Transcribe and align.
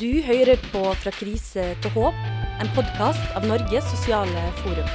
Du 0.00 0.22
hører 0.24 0.56
på 0.72 0.80
Fra 0.96 1.10
krise 1.12 1.62
til 1.84 1.90
håp, 1.92 2.20
en 2.62 2.68
podkast 2.72 3.34
av 3.36 3.44
Norges 3.44 3.84
sosiale 3.84 4.44
forum. 4.62 4.86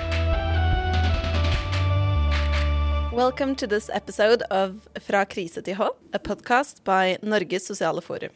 Welcome 3.13 3.53
to 3.55 3.67
this 3.67 3.89
episode 3.93 4.41
of 4.49 4.87
Fra 4.97 5.21
krise 5.29 5.61
til 5.61 5.77
håp, 5.77 5.99
a 6.13 6.17
podcast 6.17 6.81
by 6.83 7.19
Norges 7.21 7.67
sosiale 7.67 8.01
forum. 8.01 8.33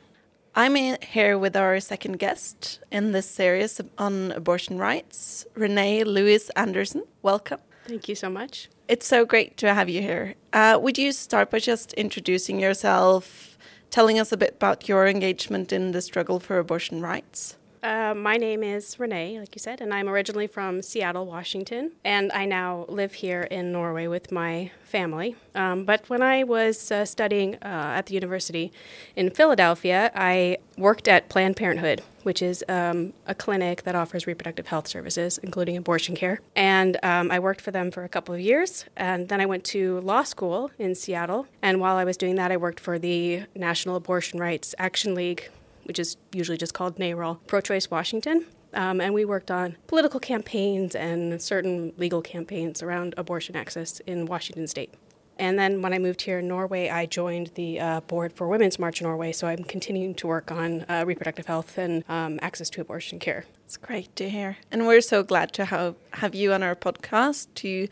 I'm 0.56 0.76
here 1.02 1.40
with 1.40 1.58
our 1.58 1.80
second 1.80 2.20
guest 2.20 2.80
in 2.92 3.14
this 3.14 3.26
series 3.26 3.82
on 3.98 4.32
abortion 4.34 4.78
rights, 4.78 5.48
Renee 5.56 6.04
Lewis 6.04 6.52
Anderson. 6.56 7.02
Welcome. 7.24 7.62
Thank 7.88 8.08
you 8.10 8.16
so 8.16 8.30
much. 8.30 8.70
It's 8.88 9.08
so 9.08 9.26
great 9.26 9.58
to 9.58 9.74
have 9.74 9.90
you 9.90 10.04
here. 10.04 10.36
Uh, 10.54 10.78
would 10.80 11.00
you 11.00 11.14
start 11.14 11.50
by 11.50 11.58
just 11.58 11.94
introducing 11.94 12.60
yourself, 12.60 13.49
telling 13.90 14.20
us 14.20 14.32
a 14.32 14.38
bit 14.38 14.56
about 14.56 14.90
your 14.90 15.08
engagement 15.08 15.72
in 15.72 15.92
the 15.92 16.02
struggle 16.02 16.40
for 16.40 16.58
abortion 16.58 17.02
rights. 17.02 17.56
Uh, 17.82 18.14
my 18.14 18.36
name 18.36 18.62
is 18.62 19.00
Renee, 19.00 19.40
like 19.40 19.56
you 19.56 19.60
said, 19.60 19.80
and 19.80 19.94
I'm 19.94 20.10
originally 20.10 20.48
from 20.48 20.82
Seattle, 20.82 21.26
Washington, 21.26 21.92
and 22.04 22.30
I 22.34 22.46
now 22.46 22.86
live 22.90 23.14
here 23.14 23.44
in 23.44 23.72
Norway 23.72 24.08
with 24.08 24.34
my 24.34 24.72
family. 24.84 25.38
Um, 25.56 25.86
but 25.86 26.10
when 26.10 26.22
I 26.22 26.44
was 26.44 26.92
uh, 26.92 27.06
studying 27.06 27.56
uh, 27.56 27.94
at 27.96 28.08
the 28.08 28.16
university 28.16 28.74
in 29.16 29.30
Philadelphia, 29.30 30.12
I 30.14 30.58
worked 30.78 31.08
at 31.08 31.30
Planned 31.30 31.56
Parenthood, 31.56 32.02
which 32.24 32.42
is 32.42 32.66
um, 32.68 33.14
a 33.26 33.34
clinic 33.34 33.84
that 33.84 33.96
offers 33.96 34.28
reproductive 34.28 34.68
health 34.68 34.88
services, 34.88 35.38
including 35.38 35.78
abortion 35.78 36.16
care. 36.16 36.42
And 36.58 36.98
um, 37.02 37.32
I 37.32 37.40
worked 37.40 37.62
for 37.62 37.72
them 37.72 37.92
for 37.92 38.04
a 38.04 38.10
couple 38.10 38.36
of 38.36 38.42
years, 38.42 38.86
and 38.98 39.30
then 39.30 39.40
I 39.40 39.46
went 39.46 39.64
to 39.66 40.02
law 40.02 40.24
school 40.24 40.72
in 40.78 40.96
Seattle. 40.96 41.48
And 41.62 41.80
while 41.80 41.96
I 41.96 42.04
was 42.04 42.18
doing 42.18 42.36
that, 42.36 42.52
I 42.52 42.58
worked 42.58 42.82
for 42.82 43.00
the 43.00 43.44
National 43.56 43.96
Abortion 43.96 44.38
Rights 44.38 44.76
Action 44.78 45.16
League 45.16 45.50
which 45.90 45.98
is 45.98 46.18
usually 46.32 46.58
just 46.58 46.76
called 46.76 46.98
NARAL, 46.98 47.40
Pro 47.48 47.62
Choice 47.62 47.90
Washington. 47.90 48.46
Um, 48.76 49.02
and 49.02 49.12
we 49.12 49.26
worked 49.26 49.50
on 49.50 49.76
political 49.88 50.20
campaigns 50.20 50.94
and 50.94 51.42
certain 51.42 51.94
legal 51.98 52.22
campaigns 52.22 52.84
around 52.84 53.16
abortion 53.18 53.56
access 53.56 54.00
in 54.02 54.28
Washington 54.28 54.68
state. 54.68 54.94
And 55.40 55.58
then 55.58 55.82
when 55.82 55.94
I 55.94 56.00
moved 56.00 56.22
here 56.22 56.40
in 56.40 56.48
Norway, 56.50 56.90
I 56.90 57.06
joined 57.06 57.52
the 57.56 57.80
uh, 57.80 58.02
board 58.02 58.34
for 58.34 58.48
Women's 58.50 58.78
March 58.78 59.02
Norway. 59.02 59.32
So 59.32 59.48
I'm 59.48 59.64
continuing 59.64 60.14
to 60.16 60.28
work 60.28 60.52
on 60.52 60.86
uh, 60.90 61.06
reproductive 61.08 61.46
health 61.46 61.78
and 61.78 62.04
um, 62.10 62.40
access 62.42 62.70
to 62.72 62.82
abortion 62.82 63.20
care. 63.20 63.46
It's 63.64 63.78
great 63.78 64.14
to 64.18 64.30
hear. 64.30 64.58
And 64.70 64.86
we're 64.86 65.00
so 65.00 65.24
glad 65.24 65.54
to 65.54 65.66
have, 65.66 65.96
have 66.14 66.36
you 66.36 66.52
on 66.52 66.62
our 66.62 66.76
podcast 66.76 67.48
to 67.56 67.88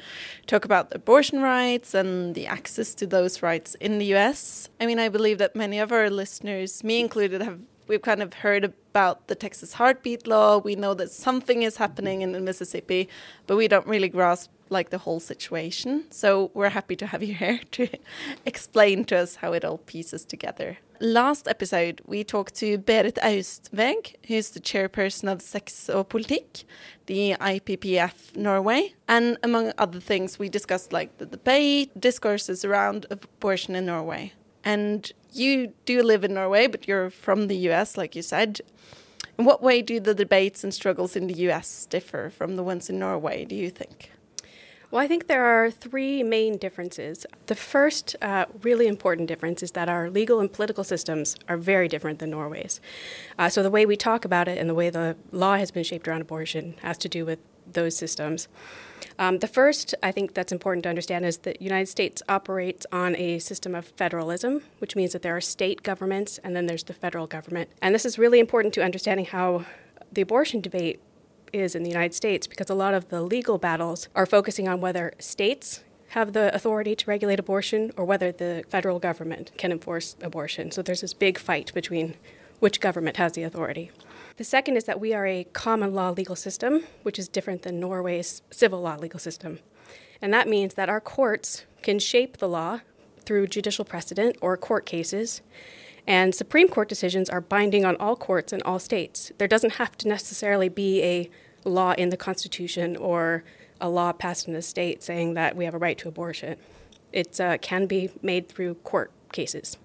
talk 0.45 0.65
about 0.65 0.93
abortion 0.93 1.41
rights 1.41 1.93
and 1.93 2.35
the 2.35 2.47
access 2.47 2.93
to 2.95 3.07
those 3.07 3.41
rights 3.41 3.75
in 3.75 3.97
the 3.97 4.13
US. 4.15 4.67
I 4.81 4.85
mean, 4.85 4.99
I 4.99 5.07
believe 5.07 5.37
that 5.37 5.55
many 5.55 5.79
of 5.79 5.93
our 5.93 6.09
listeners, 6.09 6.83
me 6.83 6.99
included, 6.99 7.41
have 7.41 7.59
we've 7.87 8.01
kind 8.01 8.21
of 8.21 8.33
heard 8.35 8.63
about 8.63 9.27
the 9.27 9.35
Texas 9.35 9.73
heartbeat 9.73 10.27
law. 10.27 10.57
We 10.57 10.75
know 10.75 10.93
that 10.93 11.11
something 11.11 11.63
is 11.63 11.77
happening 11.77 12.21
in 12.21 12.43
Mississippi, 12.43 13.09
but 13.45 13.57
we 13.57 13.67
don't 13.67 13.87
really 13.87 14.09
grasp 14.09 14.51
like 14.69 14.89
the 14.89 14.97
whole 14.97 15.19
situation. 15.19 16.05
So 16.11 16.51
we're 16.53 16.69
happy 16.69 16.95
to 16.97 17.05
have 17.07 17.23
you 17.23 17.33
here 17.43 17.61
to 17.71 17.87
explain 18.45 19.05
to 19.05 19.17
us 19.17 19.35
how 19.35 19.53
it 19.53 19.63
all 19.63 19.77
pieces 19.79 20.25
together. 20.25 20.77
Last 20.99 21.47
episode, 21.47 22.01
we 22.07 22.23
talked 22.23 22.55
to 22.55 22.79
Berit 22.79 23.19
Austveg, 23.21 24.15
who's 24.27 24.49
the 24.49 24.59
chairperson 24.59 25.31
of 25.31 25.43
Sex 25.43 25.89
og 25.89 26.09
Politikk, 26.09 26.63
the 27.05 27.35
IPPF 27.39 28.35
Norway. 28.35 28.95
And 29.07 29.37
among 29.43 29.73
other 29.77 29.99
things, 29.99 30.39
we 30.39 30.49
discussed 30.49 30.91
like 30.91 31.19
the 31.19 31.27
debate, 31.27 31.91
discourses 31.99 32.65
around 32.65 33.05
abortion 33.11 33.75
in 33.75 33.85
Norway. 33.85 34.33
And 34.63 35.11
you 35.33 35.73
do 35.85 36.01
live 36.01 36.23
in 36.23 36.33
Norway, 36.33 36.67
but 36.67 36.87
you're 36.87 37.09
from 37.09 37.47
the 37.47 37.57
US, 37.69 37.97
like 37.97 38.15
you 38.15 38.21
said. 38.21 38.61
In 39.37 39.45
what 39.45 39.61
way 39.61 39.81
do 39.81 39.99
the 39.99 40.15
debates 40.15 40.63
and 40.63 40.73
struggles 40.73 41.15
in 41.15 41.27
the 41.27 41.33
US 41.49 41.85
differ 41.85 42.29
from 42.29 42.55
the 42.55 42.63
ones 42.63 42.89
in 42.89 42.97
Norway, 42.99 43.45
do 43.45 43.55
you 43.55 43.69
think? 43.69 44.11
Well, 44.89 45.01
I 45.01 45.07
think 45.07 45.27
there 45.27 45.43
are 45.43 45.69
three 45.69 46.23
main 46.23 46.57
differences. 46.57 47.25
The 47.47 47.55
first 47.55 48.15
uh, 48.21 48.45
really 48.61 48.87
important 48.87 49.27
difference 49.27 49.61
is 49.61 49.71
that 49.71 49.89
our 49.89 50.09
legal 50.09 50.39
and 50.39 50.51
political 50.51 50.85
systems 50.85 51.35
are 51.49 51.57
very 51.57 51.89
different 51.89 52.19
than 52.19 52.29
Norway's. 52.29 52.79
Uh, 53.37 53.49
so 53.49 53.61
the 53.61 53.69
way 53.69 53.85
we 53.85 53.97
talk 53.97 54.23
about 54.23 54.47
it 54.47 54.57
and 54.57 54.69
the 54.69 54.73
way 54.73 54.89
the 54.89 55.17
law 55.33 55.57
has 55.57 55.71
been 55.71 55.83
shaped 55.83 56.07
around 56.07 56.21
abortion 56.21 56.75
has 56.81 56.97
to 56.99 57.09
do 57.09 57.25
with 57.25 57.39
those 57.73 57.95
systems. 57.95 58.47
Um, 59.19 59.39
the 59.39 59.47
first, 59.47 59.95
I 60.03 60.11
think 60.11 60.33
that's 60.33 60.51
important 60.51 60.83
to 60.83 60.89
understand, 60.89 61.25
is 61.25 61.37
that 61.39 61.57
the 61.57 61.63
United 61.63 61.87
States 61.87 62.21
operates 62.29 62.85
on 62.91 63.15
a 63.15 63.39
system 63.39 63.75
of 63.75 63.85
federalism, 63.85 64.61
which 64.79 64.95
means 64.95 65.13
that 65.13 65.21
there 65.21 65.35
are 65.35 65.41
state 65.41 65.83
governments 65.83 66.39
and 66.43 66.55
then 66.55 66.65
there's 66.67 66.83
the 66.83 66.93
federal 66.93 67.27
government. 67.27 67.69
And 67.81 67.93
this 67.95 68.05
is 68.05 68.19
really 68.19 68.39
important 68.39 68.73
to 68.75 68.83
understanding 68.83 69.25
how 69.25 69.65
the 70.11 70.21
abortion 70.21 70.61
debate 70.61 70.99
is 71.53 71.75
in 71.75 71.83
the 71.83 71.89
United 71.89 72.13
States 72.13 72.45
because 72.45 72.69
a 72.69 72.75
lot 72.75 72.93
of 72.93 73.09
the 73.09 73.21
legal 73.21 73.57
battles 73.57 74.09
are 74.15 74.25
focusing 74.25 74.67
on 74.67 74.81
whether 74.81 75.13
states 75.19 75.83
have 76.09 76.33
the 76.33 76.53
authority 76.55 76.95
to 76.95 77.05
regulate 77.05 77.39
abortion 77.39 77.91
or 77.97 78.05
whether 78.05 78.31
the 78.31 78.63
federal 78.69 78.99
government 78.99 79.51
can 79.57 79.71
enforce 79.71 80.15
abortion. 80.21 80.71
So 80.71 80.81
there's 80.81 81.01
this 81.01 81.13
big 81.13 81.37
fight 81.37 81.73
between 81.73 82.15
which 82.59 82.79
government 82.79 83.17
has 83.17 83.33
the 83.33 83.43
authority. 83.43 83.91
The 84.37 84.43
second 84.43 84.77
is 84.77 84.83
that 84.83 84.99
we 84.99 85.15
are 85.15 85.25
a 85.25 85.45
common 85.45 85.95
law 85.95 86.11
legal 86.11 86.35
system, 86.35 86.83
which 87.01 87.17
is 87.17 87.27
different 87.27 87.63
than 87.63 87.79
Norway's 87.79 88.43
civil 88.51 88.81
law 88.81 88.95
legal 88.95 89.19
system. 89.19 89.57
And 90.21 90.31
that 90.31 90.47
means 90.47 90.75
that 90.75 90.89
our 90.89 91.01
courts 91.01 91.65
can 91.81 91.97
shape 91.97 92.37
the 92.37 92.47
law 92.47 92.81
through 93.25 93.47
judicial 93.47 93.83
precedent 93.83 94.37
or 94.39 94.55
court 94.55 94.85
cases. 94.85 95.41
And 96.05 96.35
Supreme 96.35 96.69
Court 96.69 96.87
decisions 96.87 97.31
are 97.31 97.41
binding 97.41 97.83
on 97.83 97.95
all 97.97 98.15
courts 98.15 98.53
in 98.53 98.61
all 98.61 98.77
states. 98.77 99.31
There 99.39 99.47
doesn't 99.47 99.73
have 99.73 99.97
to 99.97 100.07
necessarily 100.07 100.69
be 100.69 101.03
a 101.03 101.29
law 101.67 101.93
in 101.97 102.09
the 102.09 102.17
Constitution 102.17 102.95
or 102.95 103.43
a 103.81 103.89
law 103.89 104.11
passed 104.11 104.47
in 104.47 104.53
the 104.53 104.61
state 104.61 105.01
saying 105.01 105.33
that 105.33 105.55
we 105.55 105.65
have 105.65 105.73
a 105.73 105.79
right 105.79 105.97
to 105.97 106.07
abortion. 106.07 106.57
It 107.11 107.41
uh, 107.41 107.57
can 107.57 107.87
be 107.87 108.11
made 108.21 108.49
through 108.49 108.75
court 108.75 109.11
cases. 109.31 109.77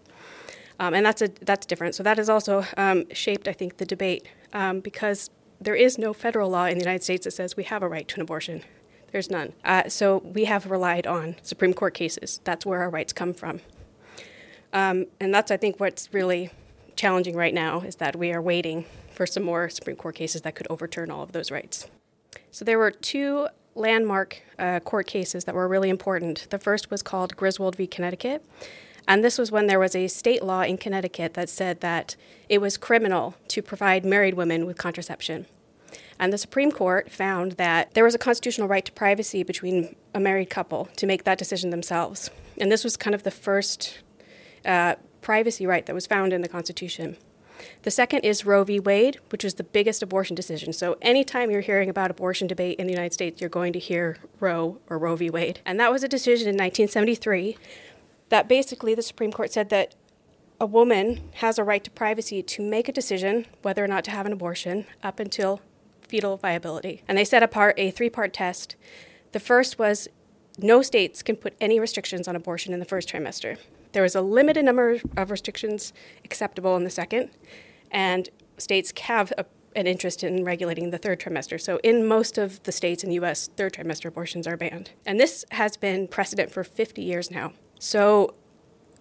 Um, 0.79 0.93
and 0.93 1.07
that's, 1.07 1.23
a, 1.23 1.29
that's 1.41 1.65
different. 1.65 1.95
So 1.95 2.03
that 2.03 2.19
has 2.19 2.29
also 2.29 2.67
um, 2.77 3.05
shaped, 3.13 3.49
I 3.49 3.53
think, 3.55 3.79
the 3.79 3.87
debate 3.87 4.29
um, 4.53 4.81
because 4.81 5.31
there 5.61 5.75
is 5.75 5.99
no 5.99 6.13
federal 6.13 6.51
law 6.51 6.67
in 6.67 6.75
the 6.75 6.85
United 6.85 7.03
States 7.03 7.25
that 7.25 7.31
says 7.33 7.57
we 7.57 7.65
have 7.65 7.83
a 7.83 7.89
right 7.89 8.07
to 8.09 8.17
an 8.17 8.23
abortion. 8.23 8.63
There's 9.13 9.31
none. 9.31 9.53
Uh, 9.65 9.89
so 9.89 10.19
we 10.19 10.47
have 10.47 10.71
relied 10.71 11.07
on 11.07 11.37
Supreme 11.43 11.75
Court 11.75 11.95
cases. 11.95 12.41
That's 12.45 12.65
where 12.65 12.81
our 12.81 12.91
rights 12.91 13.13
come 13.13 13.35
from. 13.35 13.61
Um, 14.73 15.07
and 15.21 15.35
that's, 15.35 15.51
I 15.51 15.59
think, 15.59 15.79
what's 15.79 16.13
really 16.15 16.51
challenging 16.97 17.37
right 17.37 17.53
now 17.53 17.81
is 17.81 17.97
that 17.97 18.17
we 18.17 18.33
are 18.33 18.41
waiting 18.41 18.87
for 19.11 19.27
some 19.27 19.43
more 19.43 19.69
Supreme 19.69 19.97
Court 19.97 20.15
cases 20.15 20.43
that 20.43 20.55
could 20.55 20.67
overturn 20.71 21.11
all 21.11 21.23
of 21.23 21.33
those 21.33 21.51
rights. 21.51 21.89
So 22.51 22.65
there 22.65 22.79
were 22.79 22.91
two 22.91 23.49
landmark 23.75 24.43
uh, 24.59 24.81
court 24.81 25.07
cases 25.07 25.45
that 25.45 25.55
were 25.55 25.69
really 25.69 25.91
important. 25.91 26.47
The 26.51 26.59
first 26.59 26.91
was 26.91 27.03
called 27.03 27.37
Griswold 27.37 27.77
v. 27.77 27.87
Connecticut. 27.87 28.45
And 29.09 29.25
this 29.25 29.39
was 29.39 29.51
when 29.51 29.67
there 29.67 29.81
was 29.81 29.95
a 29.95 30.09
state 30.09 30.43
law 30.43 30.63
in 30.63 30.79
Connecticut 30.79 31.35
that 31.35 31.49
said 31.49 31.81
that 31.81 32.17
it 32.49 32.61
was 32.61 32.77
criminal 32.77 33.35
to 33.49 33.63
provide 33.63 34.05
married 34.05 34.35
women 34.35 34.67
with 34.67 34.79
contraception. 34.79 35.47
And 36.19 36.33
the 36.33 36.39
Supreme 36.39 36.71
Court 36.71 37.11
found 37.11 37.53
that 37.53 37.95
there 37.95 38.05
was 38.05 38.15
a 38.15 38.19
constitutional 38.19 38.69
right 38.69 38.85
to 38.85 38.93
privacy 38.93 39.43
between 39.43 39.97
a 40.15 40.21
married 40.21 40.51
couple 40.51 40.89
to 40.97 41.07
make 41.07 41.25
that 41.25 41.39
decision 41.39 41.71
themselves. 41.71 42.31
And 42.59 42.71
this 42.71 42.85
was 42.85 42.97
kind 42.97 43.15
of 43.15 43.25
the 43.25 43.31
first 43.31 43.99
uh, 44.65 44.95
privacy 45.21 45.67
right 45.67 45.85
that 45.87 45.95
was 45.95 46.07
found 46.07 46.33
in 46.33 46.43
the 46.43 46.49
Constitution. 46.49 47.17
The 47.83 47.91
second 47.91 48.21
is 48.21 48.45
Roe 48.45 48.65
v. 48.65 48.81
Wade, 48.81 49.19
which 49.31 49.45
was 49.45 49.55
the 49.55 49.65
biggest 49.65 50.03
abortion 50.03 50.35
decision. 50.35 50.73
So, 50.73 50.97
anytime 51.01 51.51
you're 51.51 51.61
hearing 51.61 51.89
about 51.89 52.11
abortion 52.11 52.49
debate 52.49 52.79
in 52.79 52.87
the 52.87 52.93
United 52.93 53.13
States, 53.13 53.41
you're 53.41 53.51
going 53.51 53.73
to 53.73 53.79
hear 53.79 54.17
Roe 54.41 54.79
or 54.89 54.99
Roe 54.99 55.17
v. 55.17 55.31
Wade. 55.31 55.61
And 55.65 55.79
that 55.79 55.93
was 55.93 56.03
a 56.03 56.09
decision 56.09 56.49
in 56.49 56.55
1973 56.55 57.57
that 58.33 58.49
basically 58.49 58.95
the 58.95 59.03
Supreme 59.03 59.31
Court 59.31 59.53
said 59.53 59.69
that 59.69 59.95
a 60.59 60.65
woman 60.65 61.21
has 61.35 61.59
a 61.59 61.65
right 61.65 61.85
to 61.85 61.91
privacy 61.91 62.43
to 62.43 62.63
make 62.63 62.89
a 62.89 62.93
decision 62.93 63.45
whether 63.61 63.85
or 63.85 63.87
not 63.87 64.05
to 64.05 64.11
have 64.11 64.25
an 64.25 64.33
abortion 64.33 64.87
up 65.03 65.21
until 65.21 65.61
fetal 66.01 66.39
viability. 66.39 67.03
And 67.07 67.19
they 67.19 67.27
set 67.27 67.43
apart 67.43 67.75
a 67.77 67.91
three 67.91 68.09
part 68.09 68.33
test. 68.33 68.75
The 69.33 69.39
first 69.39 69.79
was 69.79 70.09
no 70.57 70.81
states 70.81 71.23
can 71.23 71.37
put 71.37 71.55
any 71.61 71.79
restrictions 71.79 72.27
on 72.27 72.35
abortion 72.35 72.73
in 72.73 72.81
the 72.81 72.87
first 72.87 73.07
trimester. 73.07 73.59
There 73.93 74.03
was 74.03 74.15
a 74.15 74.23
limited 74.23 74.65
number 74.65 74.99
of 75.15 75.31
restrictions 75.31 75.93
acceptable 76.25 76.75
in 76.75 76.85
the 76.85 76.91
second, 76.91 77.29
and 77.91 78.31
states 78.57 78.95
have 78.99 79.31
a, 79.37 79.45
an 79.77 79.87
interest 79.87 80.25
in 80.25 80.43
regulating 80.43 80.89
the 80.89 80.97
third 80.97 81.21
trimester. 81.21 81.61
So, 81.61 81.81
in 81.85 82.09
most 82.09 82.39
of 82.39 82.63
the 82.63 82.73
states 82.73 83.05
in 83.05 83.11
the 83.11 83.17
US, 83.17 83.51
third 83.59 83.75
trimester 83.75 84.07
abortions 84.07 84.47
are 84.47 84.57
banned. 84.57 84.93
And 85.05 85.21
this 85.21 85.45
has 85.51 85.77
been 85.77 86.09
precedent 86.09 86.51
for 86.51 86.65
50 86.65 87.03
years 87.03 87.31
now. 87.31 87.53
So 87.83 88.35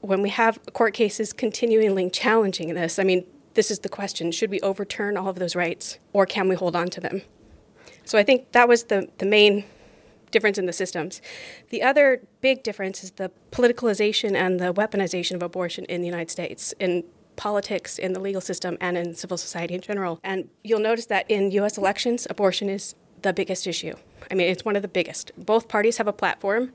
when 0.01 0.24
we 0.24 0.30
have 0.30 0.60
court 0.74 0.95
cases 0.95 1.33
continually 1.33 2.10
challenging 2.10 2.74
this, 2.74 2.98
I 2.98 3.04
mean, 3.04 3.25
this 3.54 3.69
is 3.69 3.80
the 3.80 3.89
question 3.89 4.31
should 4.31 4.50
we 4.50 4.60
overturn 4.62 5.18
all 5.18 5.30
of 5.30 5.36
those 5.36 5.56
rights 5.56 6.00
or 6.13 6.25
can 6.25 6.50
we 6.50 6.56
hold 6.56 6.75
on 6.75 6.88
to 6.89 7.00
them? 7.00 7.22
So 8.06 8.18
I 8.18 8.24
think 8.24 8.54
that 8.54 8.68
was 8.68 8.86
the, 8.86 9.07
the 9.19 9.25
main 9.28 9.66
difference 10.31 10.57
in 10.57 10.66
the 10.66 10.74
systems. 10.74 11.22
The 11.69 11.83
other 11.83 12.24
big 12.42 12.63
difference 12.63 13.04
is 13.04 13.12
the 13.12 13.30
politicalization 13.51 14.33
and 14.33 14.60
the 14.60 14.74
weaponization 14.74 15.36
of 15.36 15.44
abortion 15.44 15.86
in 15.86 16.01
the 16.01 16.07
United 16.07 16.31
States. 16.31 16.74
in 16.80 17.04
politics, 17.36 17.98
in 17.98 18.13
the 18.13 18.19
legal 18.19 18.42
system, 18.42 18.78
and 18.81 18.98
in 18.98 19.13
civil 19.13 19.38
society 19.38 19.74
in 19.75 19.81
general. 19.81 20.19
And 20.24 20.50
you'll 20.63 20.80
notice 20.80 21.06
that 21.07 21.30
in 21.30 21.51
US 21.51 21.78
elections, 21.78 22.28
abortion 22.30 22.68
is 22.68 22.95
the 23.22 23.31
biggest 23.31 23.68
issue. 23.68 23.94
I 24.29 24.35
mean, 24.35 24.47
it's 24.47 24.65
one 24.65 24.75
of 24.75 24.81
the 24.81 24.88
biggest. 24.88 25.31
Both 25.38 25.68
parties 25.68 25.97
have 25.97 26.07
a 26.07 26.13
platform. 26.13 26.73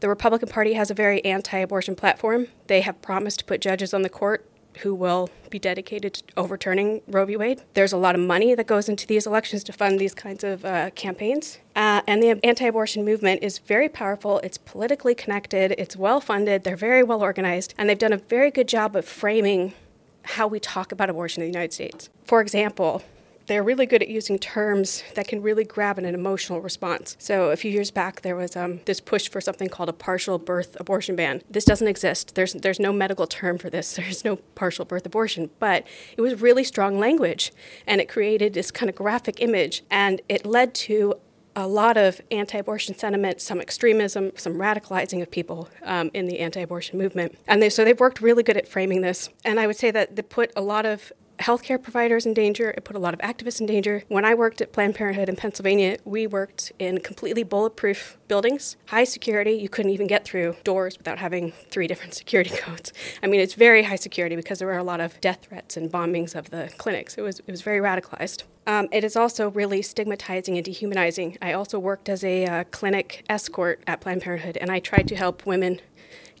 The 0.00 0.08
Republican 0.08 0.48
Party 0.48 0.74
has 0.74 0.90
a 0.90 0.94
very 0.94 1.24
anti 1.24 1.58
abortion 1.58 1.94
platform. 1.94 2.48
They 2.66 2.80
have 2.80 3.00
promised 3.02 3.40
to 3.40 3.44
put 3.44 3.60
judges 3.60 3.92
on 3.94 4.02
the 4.02 4.08
court 4.08 4.48
who 4.80 4.94
will 4.94 5.28
be 5.50 5.58
dedicated 5.58 6.14
to 6.14 6.22
overturning 6.36 7.00
Roe 7.08 7.24
v. 7.24 7.36
Wade. 7.36 7.62
There's 7.74 7.92
a 7.92 7.96
lot 7.96 8.14
of 8.14 8.20
money 8.20 8.54
that 8.54 8.66
goes 8.66 8.88
into 8.88 9.06
these 9.06 9.26
elections 9.26 9.64
to 9.64 9.72
fund 9.72 9.98
these 9.98 10.14
kinds 10.14 10.44
of 10.44 10.64
uh, 10.64 10.90
campaigns. 10.90 11.58
Uh, 11.74 12.02
and 12.06 12.22
the 12.22 12.44
anti 12.44 12.66
abortion 12.66 13.04
movement 13.04 13.42
is 13.42 13.58
very 13.58 13.88
powerful. 13.88 14.38
It's 14.40 14.58
politically 14.58 15.14
connected, 15.14 15.72
it's 15.78 15.96
well 15.96 16.20
funded, 16.20 16.64
they're 16.64 16.76
very 16.76 17.02
well 17.02 17.22
organized, 17.22 17.74
and 17.76 17.88
they've 17.88 17.98
done 17.98 18.12
a 18.12 18.18
very 18.18 18.50
good 18.50 18.68
job 18.68 18.94
of 18.96 19.04
framing 19.04 19.74
how 20.22 20.46
we 20.46 20.60
talk 20.60 20.92
about 20.92 21.08
abortion 21.08 21.42
in 21.42 21.50
the 21.50 21.52
United 21.52 21.72
States. 21.72 22.10
For 22.24 22.40
example, 22.40 23.02
they're 23.48 23.62
really 23.62 23.86
good 23.86 24.02
at 24.02 24.08
using 24.08 24.38
terms 24.38 25.02
that 25.14 25.26
can 25.26 25.42
really 25.42 25.64
grab 25.64 25.98
an 25.98 26.04
emotional 26.04 26.60
response. 26.60 27.16
So 27.18 27.50
a 27.50 27.56
few 27.56 27.70
years 27.70 27.90
back, 27.90 28.20
there 28.20 28.36
was 28.36 28.54
um, 28.56 28.80
this 28.84 29.00
push 29.00 29.28
for 29.28 29.40
something 29.40 29.68
called 29.68 29.88
a 29.88 29.92
partial 29.92 30.38
birth 30.38 30.76
abortion 30.78 31.16
ban. 31.16 31.42
This 31.50 31.64
doesn't 31.64 31.88
exist. 31.88 32.34
There's 32.34 32.52
there's 32.52 32.78
no 32.78 32.92
medical 32.92 33.26
term 33.26 33.58
for 33.58 33.70
this. 33.70 33.88
There's 33.98 34.24
no 34.24 34.36
partial 34.54 34.84
birth 34.84 35.04
abortion, 35.06 35.50
but 35.58 35.86
it 36.16 36.20
was 36.20 36.40
really 36.40 36.62
strong 36.62 36.98
language, 36.98 37.52
and 37.86 38.00
it 38.00 38.08
created 38.08 38.52
this 38.54 38.70
kind 38.70 38.88
of 38.88 38.94
graphic 38.94 39.40
image, 39.40 39.82
and 39.90 40.20
it 40.28 40.46
led 40.46 40.74
to 40.74 41.14
a 41.56 41.66
lot 41.66 41.96
of 41.96 42.20
anti-abortion 42.30 42.96
sentiment, 42.96 43.40
some 43.40 43.60
extremism, 43.60 44.30
some 44.36 44.54
radicalizing 44.54 45.20
of 45.20 45.30
people 45.30 45.68
um, 45.82 46.10
in 46.14 46.26
the 46.26 46.38
anti-abortion 46.38 46.98
movement, 46.98 47.36
and 47.46 47.60
they, 47.60 47.68
so 47.68 47.84
they've 47.84 47.98
worked 47.98 48.20
really 48.20 48.42
good 48.42 48.56
at 48.56 48.68
framing 48.68 49.00
this. 49.00 49.30
And 49.44 49.58
I 49.58 49.66
would 49.66 49.76
say 49.76 49.90
that 49.90 50.14
they 50.14 50.22
put 50.22 50.52
a 50.54 50.60
lot 50.60 50.86
of 50.86 51.12
healthcare 51.38 51.82
providers 51.82 52.26
in 52.26 52.34
danger. 52.34 52.70
It 52.70 52.84
put 52.84 52.96
a 52.96 52.98
lot 52.98 53.14
of 53.14 53.20
activists 53.20 53.60
in 53.60 53.66
danger. 53.66 54.04
When 54.08 54.24
I 54.24 54.34
worked 54.34 54.60
at 54.60 54.72
Planned 54.72 54.94
Parenthood 54.94 55.28
in 55.28 55.36
Pennsylvania, 55.36 55.98
we 56.04 56.26
worked 56.26 56.72
in 56.78 57.00
completely 57.00 57.42
bulletproof 57.42 58.18
buildings, 58.28 58.76
high 58.86 59.04
security. 59.04 59.52
You 59.52 59.68
couldn't 59.68 59.92
even 59.92 60.06
get 60.06 60.24
through 60.24 60.56
doors 60.64 60.98
without 60.98 61.18
having 61.18 61.52
three 61.70 61.86
different 61.86 62.14
security 62.22 62.50
codes. 62.50 62.92
I 63.22 63.26
mean, 63.26 63.40
it's 63.40 63.54
very 63.54 63.84
high 63.84 63.96
security 63.96 64.36
because 64.36 64.58
there 64.58 64.68
were 64.68 64.76
a 64.76 64.84
lot 64.84 65.00
of 65.00 65.20
death 65.20 65.46
threats 65.48 65.76
and 65.76 65.90
bombings 65.90 66.34
of 66.34 66.50
the 66.50 66.70
clinics. 66.78 67.16
It 67.16 67.22
was 67.22 67.40
it 67.40 67.50
was 67.50 67.62
very 67.62 67.78
radicalized. 67.78 68.44
Um, 68.66 68.88
it 68.92 69.02
is 69.02 69.16
also 69.16 69.50
really 69.50 69.80
stigmatizing 69.80 70.56
and 70.56 70.64
dehumanizing. 70.64 71.38
I 71.40 71.54
also 71.54 71.78
worked 71.78 72.10
as 72.10 72.22
a 72.22 72.44
uh, 72.44 72.64
clinic 72.64 73.24
escort 73.28 73.82
at 73.86 74.02
Planned 74.02 74.20
Parenthood, 74.20 74.58
and 74.58 74.70
I 74.70 74.78
tried 74.78 75.08
to 75.08 75.16
help 75.16 75.46
women 75.46 75.80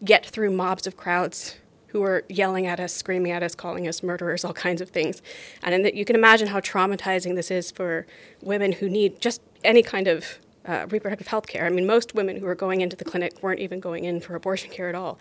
get 0.04 0.26
through 0.26 0.50
mobs 0.50 0.86
of 0.86 0.96
crowds 0.96 1.56
who 1.88 2.00
were 2.00 2.24
yelling 2.28 2.66
at 2.66 2.80
us, 2.80 2.94
screaming 2.94 3.32
at 3.32 3.42
us, 3.42 3.54
calling 3.54 3.88
us 3.88 4.02
murderers, 4.02 4.44
all 4.44 4.52
kinds 4.52 4.80
of 4.80 4.90
things. 4.90 5.22
And 5.62 5.84
that 5.84 5.94
you 5.94 6.04
can 6.04 6.16
imagine 6.16 6.48
how 6.48 6.60
traumatizing 6.60 7.34
this 7.34 7.50
is 7.50 7.70
for 7.70 8.06
women 8.42 8.72
who 8.72 8.88
need 8.88 9.20
just 9.20 9.40
any 9.64 9.82
kind 9.82 10.06
of 10.06 10.38
uh, 10.66 10.86
reproductive 10.90 11.28
health 11.28 11.46
care. 11.46 11.64
I 11.64 11.70
mean, 11.70 11.86
most 11.86 12.14
women 12.14 12.36
who 12.36 12.46
were 12.46 12.54
going 12.54 12.82
into 12.82 12.94
the 12.94 13.04
clinic 13.04 13.42
weren't 13.42 13.60
even 13.60 13.80
going 13.80 14.04
in 14.04 14.20
for 14.20 14.34
abortion 14.34 14.70
care 14.70 14.88
at 14.88 14.94
all. 14.94 15.18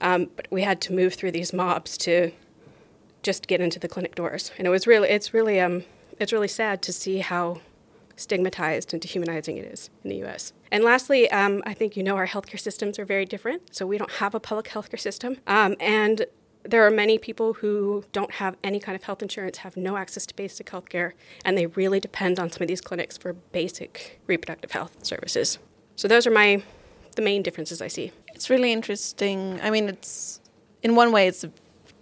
Um, 0.00 0.28
but 0.34 0.48
we 0.50 0.62
had 0.62 0.80
to 0.82 0.92
move 0.92 1.14
through 1.14 1.30
these 1.30 1.52
mobs 1.52 1.96
to 1.98 2.32
just 3.22 3.46
get 3.46 3.60
into 3.60 3.78
the 3.78 3.88
clinic 3.88 4.16
doors. 4.16 4.50
And 4.58 4.66
it 4.66 4.70
was 4.70 4.86
really, 4.86 5.08
it's 5.08 5.32
really, 5.32 5.60
um, 5.60 5.84
it's 6.18 6.32
really 6.32 6.48
sad 6.48 6.82
to 6.82 6.92
see 6.92 7.18
how 7.18 7.60
stigmatized 8.18 8.92
and 8.92 9.00
dehumanizing 9.00 9.56
it 9.56 9.64
is 9.64 9.90
in 10.04 10.10
the 10.10 10.22
US. 10.24 10.52
And 10.70 10.84
lastly, 10.84 11.30
um, 11.30 11.62
I 11.64 11.74
think 11.74 11.96
you 11.96 12.02
know 12.02 12.16
our 12.16 12.26
healthcare 12.26 12.60
systems 12.60 12.98
are 12.98 13.04
very 13.04 13.24
different. 13.24 13.74
So 13.74 13.86
we 13.86 13.98
don't 13.98 14.10
have 14.12 14.34
a 14.34 14.40
public 14.40 14.68
healthcare 14.68 15.00
system. 15.00 15.38
Um, 15.46 15.76
and 15.80 16.26
there 16.64 16.86
are 16.86 16.90
many 16.90 17.18
people 17.18 17.54
who 17.54 18.04
don't 18.12 18.32
have 18.32 18.56
any 18.62 18.80
kind 18.80 18.96
of 18.96 19.04
health 19.04 19.22
insurance, 19.22 19.58
have 19.58 19.76
no 19.76 19.96
access 19.96 20.26
to 20.26 20.34
basic 20.34 20.66
healthcare, 20.70 21.12
and 21.44 21.56
they 21.56 21.66
really 21.66 22.00
depend 22.00 22.38
on 22.38 22.50
some 22.50 22.62
of 22.62 22.68
these 22.68 22.80
clinics 22.80 23.16
for 23.16 23.32
basic 23.32 24.20
reproductive 24.26 24.72
health 24.72 25.04
services. 25.04 25.58
So 25.96 26.08
those 26.08 26.26
are 26.26 26.30
my 26.30 26.62
the 27.16 27.22
main 27.22 27.42
differences 27.42 27.82
I 27.82 27.88
see. 27.88 28.12
It's 28.34 28.48
really 28.48 28.72
interesting. 28.72 29.58
I 29.62 29.70
mean, 29.70 29.88
it's 29.88 30.40
in 30.82 30.94
one 30.94 31.10
way 31.10 31.26
it's 31.26 31.42
a 31.42 31.50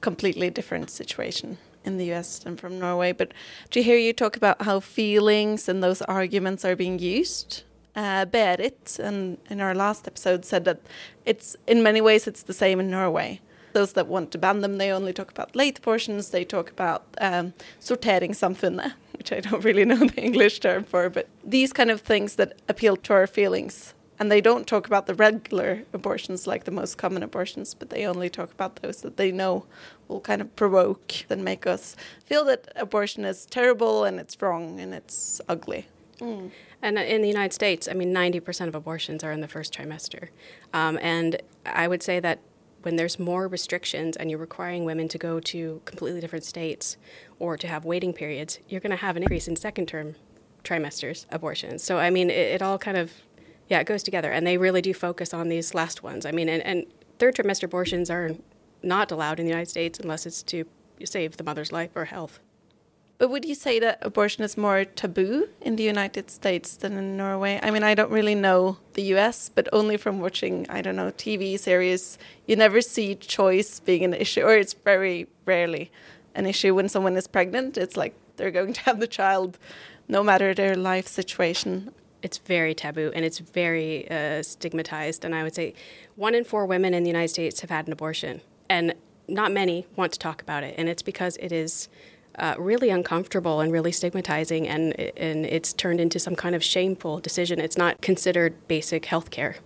completely 0.03 0.51
different 0.51 0.91
situation 0.91 1.57
in 1.87 1.97
the 1.97 2.13
US 2.13 2.41
than 2.41 2.57
from 2.57 2.79
Norway. 2.79 3.13
But 3.13 3.33
you 3.75 3.83
hear 3.83 3.97
you 3.97 4.13
talk 4.13 4.37
about 4.37 4.63
how 4.63 4.81
feelings 4.81 5.69
and 5.69 5.83
those 5.83 6.03
arguments 6.03 6.65
are 6.65 6.77
being 6.77 6.99
used? 6.99 7.63
Uh, 7.95 8.27
Berit, 8.27 8.99
and 8.99 9.39
in 9.49 9.61
our 9.61 9.75
last 9.75 10.07
episode, 10.07 10.45
said 10.45 10.67
that 10.67 10.81
it's 11.25 11.57
in 11.67 11.83
many 11.83 12.03
ways 12.03 12.27
it's 12.27 12.43
the 12.43 12.53
same 12.53 12.79
in 12.79 12.91
Norway. 12.91 13.41
Those 13.73 13.95
that 13.95 14.07
want 14.07 14.33
to 14.33 14.39
ban 14.39 14.61
them, 14.61 14.77
they 14.77 14.91
only 14.91 15.13
talk 15.15 15.31
about 15.31 15.57
late 15.57 15.81
portions. 15.81 16.31
They 16.31 16.45
talk 16.45 16.71
about 16.71 17.05
um, 17.21 17.55
sorteringssamfunnet, 17.81 18.93
which 19.17 19.33
I 19.33 19.41
don't 19.41 19.65
really 19.65 19.85
know 19.87 19.97
the 19.97 20.23
English 20.29 20.61
term 20.61 20.85
for, 20.85 21.09
but 21.09 21.29
these 21.43 21.73
kind 21.73 21.91
of 21.91 22.03
things 22.03 22.37
that 22.37 22.59
appeal 22.69 22.97
to 22.97 23.13
our 23.15 23.27
feelings 23.27 23.95
and 24.19 24.31
they 24.31 24.41
don't 24.41 24.67
talk 24.67 24.87
about 24.87 25.07
the 25.07 25.15
regular 25.15 25.85
abortions 25.93 26.47
like 26.47 26.65
the 26.65 26.71
most 26.71 26.97
common 26.97 27.23
abortions, 27.23 27.75
but 27.75 27.91
they 27.91 28.07
only 28.07 28.31
talk 28.31 28.53
about 28.53 28.77
those 28.77 29.03
that 29.03 29.17
they 29.17 29.31
know 29.31 29.67
will 30.09 30.21
kind 30.21 30.41
of 30.41 30.55
provoke 30.57 31.13
and 31.29 31.45
make 31.45 31.67
us 31.67 31.97
feel 32.25 32.45
that 32.45 32.73
abortion 32.77 33.25
is 33.25 33.47
terrible 33.47 34.05
and 34.05 34.19
it's 34.19 34.41
wrong 34.41 34.81
and 34.81 34.95
it's 34.95 35.41
ugly. 35.49 35.87
Mm. 36.19 36.51
And 36.83 36.99
in 36.99 37.21
the 37.21 37.29
United 37.29 37.53
States, 37.53 37.89
I 37.89 37.95
mean, 37.95 38.13
90% 38.15 38.69
of 38.69 38.75
abortions 38.75 39.23
are 39.25 39.33
in 39.33 39.41
the 39.41 39.49
first 39.49 39.75
trimester. 39.75 40.29
Um, 40.73 40.99
and 41.03 41.43
I 41.65 41.89
would 41.89 42.03
say 42.03 42.21
that 42.21 42.41
when 42.83 42.97
there's 42.97 43.19
more 43.19 43.49
restrictions 43.49 44.17
and 44.17 44.31
you're 44.31 44.39
requiring 44.39 44.85
women 44.85 45.09
to 45.09 45.19
go 45.19 45.41
to 45.41 45.83
completely 45.85 46.21
different 46.21 46.45
states 46.45 46.97
or 47.39 47.57
to 47.57 47.67
have 47.67 47.85
waiting 47.85 48.13
periods, 48.13 48.61
you're 48.69 48.81
going 48.81 48.91
to 48.91 48.97
have 48.97 49.17
an 49.17 49.25
increase 49.25 49.49
in 49.49 49.57
second 49.57 49.87
term 49.87 50.15
trimesters 50.63 51.27
abortions. 51.31 51.83
So, 51.83 51.99
I 51.99 52.11
mean, 52.11 52.31
it, 52.31 52.35
it 52.55 52.63
all 52.63 52.79
kind 52.79 52.97
of 52.97 53.13
yeah, 53.69 53.81
it 53.81 53.87
goes 53.87 54.03
together, 54.03 54.31
and 54.31 54.47
they 54.47 54.59
really 54.59 54.83
do 54.83 54.95
focus 54.95 55.35
on 55.35 55.49
these 55.49 55.75
last 55.75 56.03
ones. 56.03 56.25
I 56.25 56.31
mean, 56.33 56.49
and, 56.49 56.63
and 56.63 56.87
third 57.19 57.37
trimester 57.37 57.65
abortions 57.65 58.11
are 58.11 58.31
not 58.83 59.11
allowed 59.11 59.41
in 59.41 59.47
the 59.47 59.51
United 59.51 59.71
States 59.71 59.99
unless 59.99 60.27
it's 60.27 60.43
to 60.45 60.65
save 61.05 61.37
the 61.37 61.45
mother's 61.45 61.73
life 61.73 61.91
or 61.95 62.07
health. 62.07 62.41
But 63.19 63.31
would 63.31 63.47
you 63.47 63.55
say 63.55 63.79
that 63.81 63.99
abortion 64.03 64.45
is 64.45 64.59
more 64.59 64.85
taboo 64.85 65.49
in 65.63 65.77
the 65.77 65.83
United 65.83 66.31
States 66.31 66.77
than 66.77 66.99
in 66.99 67.17
Norway? 67.17 67.59
I 67.63 67.71
mean, 67.71 67.83
I 67.83 67.95
don't 67.95 68.11
really 68.11 68.35
know 68.35 68.77
the 68.93 69.03
US, 69.15 69.49
but 69.49 69.69
only 69.73 69.97
from 69.97 70.21
watching, 70.21 70.67
I 70.69 70.83
don't 70.83 70.97
know, 70.97 71.11
TV 71.13 71.59
series, 71.59 72.19
you 72.47 72.57
never 72.57 72.83
see 72.83 73.15
choice 73.15 73.81
being 73.81 74.05
an 74.05 74.13
issue, 74.13 74.43
or 74.43 74.55
it's 74.57 74.75
very 74.75 75.29
rarely 75.47 75.91
an 76.35 76.45
issue 76.45 76.75
when 76.75 76.91
someone 76.91 77.17
is 77.17 77.27
pregnant. 77.27 77.79
It's 77.79 77.97
like 77.97 78.15
they're 78.37 78.51
going 78.51 78.75
to 78.75 78.83
have 78.83 79.01
the 79.01 79.07
child 79.07 79.59
no 80.09 80.23
matter 80.23 80.53
their 80.53 80.77
life 80.77 81.07
situation 81.07 81.93
it's 82.23 82.39
very 82.39 82.75
taboo 82.75 83.13
and 83.15 83.25
it's 83.25 83.39
very 83.39 84.11
uh, 84.11 84.43
stigmatized. 84.43 85.25
And 85.25 85.35
I 85.35 85.43
would 85.43 85.55
say 85.55 85.75
one 86.17 86.35
in 86.35 86.45
four 86.45 86.67
women 86.67 86.95
in 86.95 87.03
the 87.03 87.11
United 87.11 87.29
States 87.29 87.61
have 87.61 87.71
had 87.71 87.87
an 87.87 87.93
abortion, 87.93 88.41
and 88.69 88.95
not 89.29 89.53
many 89.53 89.87
want 89.97 90.13
to 90.13 90.19
talk 90.19 90.43
about 90.43 90.65
it. 90.65 90.75
And 90.79 90.89
it's 90.89 91.03
because 91.03 91.37
it 91.39 91.53
is 91.53 91.89
uh, 92.39 92.55
really 92.59 92.91
uncomfortable 92.91 93.61
and 93.61 93.73
really 93.73 93.93
stigmatizing, 93.93 94.69
and 94.69 94.99
and 95.17 95.47
it's 95.47 95.73
turned 95.73 96.01
into 96.01 96.19
some 96.19 96.37
kind 96.37 96.55
of 96.55 96.63
shameful 96.63 97.19
decision. 97.21 97.61
It's 97.61 97.79
not 97.79 98.01
considered 98.01 98.69
basic 98.69 99.07
health 99.07 99.31
care. 99.31 99.57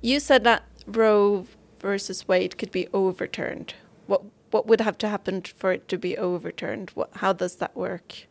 You 0.00 0.20
said 0.20 0.44
that 0.44 0.64
Roe 0.86 1.46
versus 1.80 2.26
Wade 2.26 2.58
could 2.58 2.72
be 2.72 2.88
overturned. 2.92 3.74
What 4.06 4.22
what 4.50 4.66
would 4.66 4.80
have 4.80 4.98
to 4.98 5.08
happen 5.08 5.42
for 5.42 5.72
it 5.72 5.86
to 5.88 5.98
be 5.98 6.18
overturned? 6.18 6.90
What, 6.94 7.10
how 7.16 7.32
does 7.32 7.56
that 7.56 7.76
work? 7.76 8.26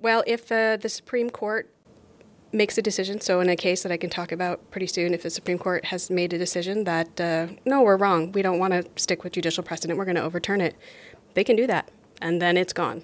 Well, 0.00 0.22
if 0.26 0.52
uh, 0.52 0.76
the 0.76 0.90
Supreme 0.90 1.30
Court 1.30 1.70
makes 2.54 2.78
a 2.78 2.82
decision. 2.82 3.20
So, 3.20 3.40
in 3.40 3.48
a 3.48 3.56
case 3.56 3.82
that 3.82 3.92
I 3.92 3.96
can 3.96 4.08
talk 4.08 4.32
about 4.32 4.70
pretty 4.70 4.86
soon, 4.86 5.12
if 5.12 5.22
the 5.22 5.30
Supreme 5.30 5.58
Court 5.58 5.86
has 5.86 6.08
made 6.08 6.32
a 6.32 6.38
decision 6.38 6.84
that, 6.84 7.20
uh, 7.20 7.48
no, 7.64 7.82
we're 7.82 7.96
wrong, 7.96 8.32
we 8.32 8.42
don't 8.42 8.58
want 8.58 8.72
to 8.72 8.86
stick 8.96 9.24
with 9.24 9.34
judicial 9.34 9.62
precedent, 9.62 9.98
we're 9.98 10.04
going 10.04 10.16
to 10.16 10.22
overturn 10.22 10.60
it, 10.60 10.76
they 11.34 11.44
can 11.44 11.56
do 11.56 11.66
that. 11.66 11.90
And 12.22 12.40
then 12.40 12.56
it's 12.56 12.72
gone. 12.72 13.02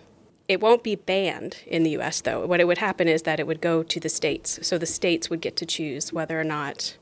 It 0.49 0.61
won't 0.61 0.83
be 0.83 0.95
banned 0.95 1.59
in 1.66 1.83
the 1.83 1.90
US, 1.99 2.21
though. 2.21 2.47
What 2.47 2.61
it 2.61 2.66
would 2.66 2.78
happen 2.78 3.09
is 3.09 3.23
that 3.23 3.38
it 3.38 3.47
would 3.47 3.61
go 3.61 3.83
to 3.83 4.00
the 4.00 4.09
states. 4.09 4.61
So, 4.62 4.78
the 4.78 4.87
states 4.87 5.28
would 5.28 5.40
get 5.40 5.57
to 5.57 5.66
choose 5.66 6.12
whether 6.12 6.40
or 6.40 6.45
not 6.45 6.97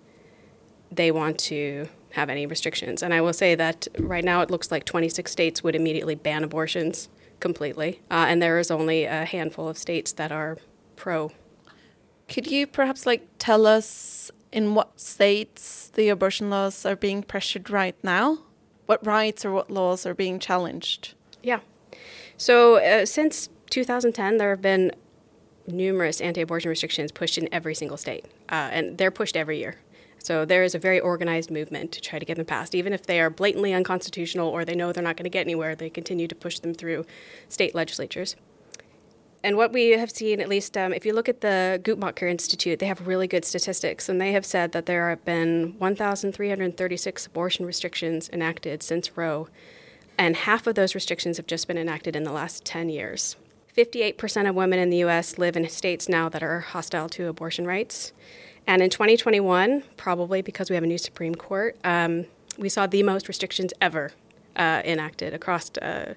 they 0.91 1.11
want 1.11 1.39
to 1.39 1.89
have 2.13 2.31
any 2.31 2.47
restrictions. 2.47 3.03
And 3.03 3.13
I 3.13 3.21
will 3.21 3.35
say 3.35 3.55
that 3.55 3.87
right 3.99 4.25
now 4.25 4.41
it 4.41 4.51
looks 4.51 4.71
like 4.71 4.85
26 4.85 5.31
states 5.31 5.63
would 5.63 5.77
immediately 5.77 6.15
ban 6.15 6.43
abortions 6.43 7.11
completely. 7.41 8.01
Uh, 8.11 8.27
and 8.29 8.43
there 8.43 8.59
is 8.59 8.71
only 8.71 9.05
a 9.05 9.27
handful 9.27 9.69
of 9.69 9.77
states 9.77 10.13
that 10.13 10.33
are 10.33 10.57
pro 10.97 11.31
could 12.29 12.47
you 12.47 12.67
perhaps 12.67 13.07
like 13.07 13.27
tell 13.39 13.67
us 13.67 14.31
in 14.53 14.75
what 14.75 15.01
states 15.01 15.91
the 15.95 16.09
abortion 16.09 16.51
laws 16.51 16.85
are 16.87 16.97
being 16.97 17.23
pressured 17.23 17.71
right 17.71 17.97
now? 18.03 18.39
What 18.87 19.05
rights 19.05 19.45
or 19.45 19.53
what 19.53 19.71
laws 19.71 20.07
are 20.07 20.15
being 20.15 20.39
challenged? 20.39 21.15
Yeah. 21.43 21.61
So 22.37 22.77
uh, 22.77 23.05
since 23.05 23.49
2010, 23.71 24.39
there 24.39 24.51
have 24.51 24.63
been 24.63 24.93
numerous 25.67 26.21
anti-abortion 26.21 26.69
restrictions 26.69 27.13
pushed 27.13 27.37
in 27.37 27.49
every 27.53 27.75
single 27.75 27.97
state, 27.97 28.25
uh, 28.49 28.71
and 28.73 28.97
they're 28.97 29.11
pushed 29.11 29.37
every 29.37 29.59
year. 29.59 29.77
So 30.19 30.45
there 30.45 30.63
is 30.63 30.75
a 30.75 30.79
very 30.79 30.99
organized 30.99 31.51
movement 31.51 31.93
to 31.93 32.01
try 32.01 32.19
to 32.19 32.25
get 32.25 32.37
them 32.37 32.47
passed. 32.47 32.75
Even 32.75 32.93
if 32.93 33.05
they 33.05 33.21
are 33.21 33.31
blatantly 33.31 33.73
unconstitutional 33.73 34.49
or 34.49 34.65
they 34.65 34.75
know 34.75 34.93
they're 34.93 35.03
not 35.03 35.17
going 35.17 35.25
to 35.25 35.31
get 35.31 35.43
anywhere, 35.43 35.75
they 35.75 35.91
continue 35.91 36.27
to 36.27 36.35
push 36.35 36.59
them 36.59 36.75
through 36.75 37.07
state 37.49 37.75
legislatures. 37.75 38.37
And 39.49 39.57
what 39.57 39.73
we 39.73 39.93
have 39.93 40.11
seen, 40.11 40.43
at 40.43 40.49
least 40.51 40.77
um, 40.77 40.93
if 40.93 41.07
you 41.07 41.15
look 41.15 41.27
at 41.27 41.41
the 41.41 41.81
Guttmacher 41.83 42.31
Institute, 42.31 42.81
they 42.81 42.87
have 42.87 43.07
really 43.07 43.27
good 43.27 43.47
statistics, 43.47 44.07
and 44.07 44.21
they 44.21 44.33
have 44.33 44.45
said 44.45 44.73
that 44.73 44.85
there 44.85 45.09
have 45.09 45.25
been 45.25 45.75
1,336 45.79 47.27
abortion 47.27 47.65
restrictions 47.65 48.29
enacted 48.31 48.83
since 48.83 49.17
Roe, 49.17 49.49
and 50.19 50.37
half 50.37 50.67
of 50.67 50.75
those 50.75 50.95
restrictions 50.95 51.39
have 51.39 51.47
just 51.47 51.67
been 51.67 51.79
enacted 51.79 52.15
in 52.15 52.25
the 52.25 52.31
last 52.31 52.67
10 52.67 52.91
years. 52.91 53.37
58% 53.75 54.47
of 54.47 54.55
women 54.55 54.79
in 54.79 54.91
the 54.91 54.99
US 54.99 55.39
live 55.39 55.57
in 55.57 55.67
states 55.71 56.11
now 56.11 56.29
that 56.29 56.43
are 56.43 56.61
hostile 56.61 57.09
to 57.09 57.29
abortion 57.29 57.67
rights. 57.67 58.13
And 58.67 58.83
in 58.83 58.91
2021, 58.91 59.83
probably 59.97 60.43
because 60.43 60.69
we 60.69 60.75
have 60.75 60.85
a 60.85 60.87
new 60.87 60.99
Supreme 60.99 61.35
Court, 61.35 61.75
um, 61.85 62.27
we 62.59 62.69
saw 62.69 62.87
the 62.87 63.03
most 63.03 63.29
restrictions 63.29 63.73
ever 63.81 64.13
uh, 64.57 64.83
enacted 64.85 65.33
across 65.33 65.71
uh, 65.79 66.13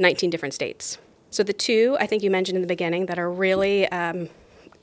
19 0.00 0.30
different 0.30 0.52
states. 0.52 0.98
So 1.32 1.42
the 1.42 1.54
two 1.54 1.96
I 1.98 2.06
think 2.06 2.22
you 2.22 2.30
mentioned 2.30 2.56
in 2.56 2.62
the 2.62 2.68
beginning 2.68 3.06
that 3.06 3.18
are 3.18 3.30
really 3.30 3.88
um, 3.88 4.28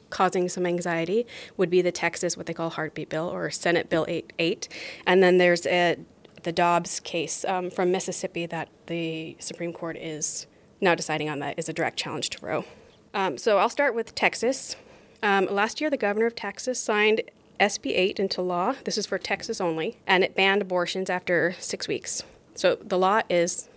causing 0.10 0.50
some 0.50 0.66
anxiety 0.66 1.28
would 1.58 1.70
be 1.70 1.84
the 1.84 1.92
Texas, 1.92 2.36
what 2.36 2.48
they 2.48 2.56
call 2.56 2.72
heartbeat 2.72 3.08
bill, 3.08 3.30
or 3.30 3.52
Senate 3.52 3.88
Bill 3.88 4.04
8, 4.08 4.34
8. 4.40 4.68
and 5.06 5.22
then 5.22 5.38
there's 5.38 5.68
a, 5.68 5.98
the 6.42 6.52
Dobbs 6.52 7.00
case 7.02 7.46
um, 7.46 7.70
from 7.70 7.92
Mississippi 7.92 8.48
that 8.48 8.68
the 8.88 9.38
Supreme 9.40 9.72
Court 9.72 9.96
is 9.96 10.48
now 10.82 10.96
deciding 10.96 11.30
on 11.30 11.38
that 11.40 11.60
is 11.60 11.70
a 11.70 11.74
direct 11.74 11.98
challenge 11.98 12.32
to 12.32 12.44
Roe. 12.44 12.66
Um, 13.14 13.38
so 13.38 13.60
I'll 13.60 13.70
start 13.70 13.94
with 13.94 14.16
Texas. 14.16 14.76
Um, 15.22 15.46
last 15.52 15.80
year, 15.80 15.92
the 15.92 15.98
governor 15.98 16.26
of 16.26 16.34
Texas 16.34 16.82
signed 16.82 17.22
SB 17.60 17.92
8 17.92 18.20
into 18.20 18.42
law. 18.42 18.74
This 18.86 18.98
is 18.98 19.06
for 19.06 19.20
Texas 19.20 19.62
only, 19.62 19.98
and 20.08 20.24
it 20.24 20.34
banned 20.34 20.64
abortions 20.64 21.12
after 21.12 21.56
six 21.60 21.88
weeks. 21.88 22.24
So 22.56 22.76
the 22.76 22.98
law 22.98 23.22
is 23.30 23.70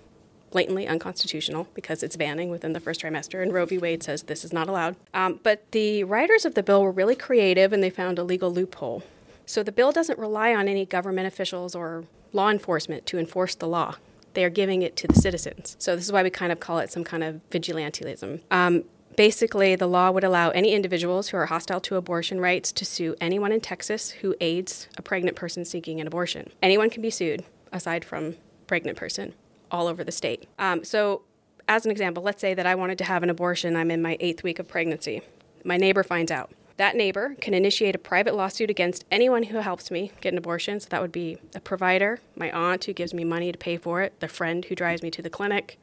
blatantly 0.53 0.87
unconstitutional 0.87 1.67
because 1.75 2.03
it's 2.03 2.17
banning 2.17 2.51
within 2.51 2.73
the 2.73 2.81
first 2.81 3.01
trimester, 3.03 3.43
and 3.43 3.53
Roe 3.53 3.67
v. 3.67 3.79
Wade 3.79 4.03
says 4.03 4.25
this 4.25 4.45
is 4.45 4.53
not 4.53 4.69
allowed. 4.69 4.95
Um, 5.13 5.41
but 5.43 5.71
the 5.73 6.05
writers 6.05 6.45
of 6.45 6.55
the 6.55 6.63
bill 6.63 6.83
were 6.83 6.93
really 6.93 7.17
creative 7.17 7.73
and 7.73 7.83
they 7.83 7.91
found 7.91 8.19
a 8.19 8.23
legal 8.23 8.53
loophole. 8.53 9.03
So 9.47 9.63
the 9.63 9.73
bill 9.73 9.91
doesn't 9.91 10.19
rely 10.19 10.55
on 10.55 10.69
any 10.69 10.87
government 10.87 11.27
officials 11.27 11.75
or 11.75 12.05
law 12.33 12.51
enforcement 12.51 13.07
to 13.07 13.19
enforce 13.19 13.55
the 13.55 13.67
law. 13.67 13.97
They 14.35 14.45
are 14.45 14.51
giving 14.51 14.83
it 14.83 14.97
to 14.97 15.09
the 15.09 15.15
citizens. 15.15 15.77
So 15.79 15.97
this 15.97 16.05
is 16.05 16.13
why 16.13 16.23
we 16.23 16.31
kind 16.31 16.53
of 16.53 16.61
call 16.61 16.79
it 16.79 16.91
some 16.91 17.05
kind 17.05 17.23
of 17.23 17.41
vigilantism. 17.51 18.41
Um, 18.51 18.85
basically, 19.17 19.75
the 19.75 19.87
law 19.87 20.11
would 20.11 20.25
allow 20.25 20.51
any 20.51 20.73
individuals 20.73 21.29
who 21.29 21.37
are 21.37 21.47
hostile 21.47 21.81
to 21.81 21.97
abortion 21.97 22.41
rights 22.41 22.73
to 22.73 22.85
sue 22.85 23.15
anyone 23.21 23.53
in 23.53 23.61
Texas 23.61 24.11
who 24.11 24.35
aids 24.41 24.89
a 24.97 25.03
pregnant 25.03 25.37
person 25.37 25.65
seeking 25.65 26.01
an 26.01 26.07
abortion. 26.07 26.51
Anyone 26.63 26.89
can 26.89 27.03
be 27.03 27.11
sued 27.11 27.45
aside 27.73 28.05
from 28.05 28.37
pregnant 28.67 28.97
person 28.97 29.35
all 29.73 29.89
over 29.89 30.05
the 30.05 30.13
state. 30.13 30.47
Um, 30.59 30.85
so, 30.85 31.23
as 31.67 31.85
an 31.85 31.91
example, 31.91 32.23
let's 32.23 32.41
say 32.41 32.55
that 32.55 32.67
I 32.67 32.75
wanted 32.75 32.99
to 32.99 33.05
have 33.05 33.23
an 33.23 33.31
abortion. 33.31 33.75
I'm 33.75 33.91
in 33.91 34.03
my 34.03 34.17
eighth 34.21 34.43
week 34.43 34.59
of 34.59 34.69
pregnancy. 34.69 35.23
My 35.65 35.77
neighbor 35.77 36.03
finds 36.03 36.31
out. 36.31 36.51
That 36.77 36.97
neighbor 36.97 37.37
can 37.41 37.55
initiate 37.55 37.95
a 37.95 37.99
private 37.99 38.35
lawsuit 38.35 38.71
against 38.71 39.05
anyone 39.11 39.45
who 39.45 39.59
helps 39.59 39.91
me 39.91 40.11
get 40.21 40.33
an 40.33 40.39
abortion. 40.39 40.81
So 40.81 40.89
that 40.91 41.01
would 41.01 41.13
be 41.13 41.39
a 41.55 41.61
provider, 41.61 42.21
my 42.35 42.51
aunt 42.51 42.85
who 42.85 42.93
gives 42.93 43.15
me 43.15 43.25
money 43.25 43.53
to 43.53 43.59
pay 43.59 43.77
for 43.77 44.03
it, 44.03 44.19
the 44.21 44.29
friend 44.29 44.65
who 44.65 44.75
drives 44.75 45.03
me 45.03 45.11
to 45.13 45.23
the 45.23 45.31
clinic. 45.31 45.79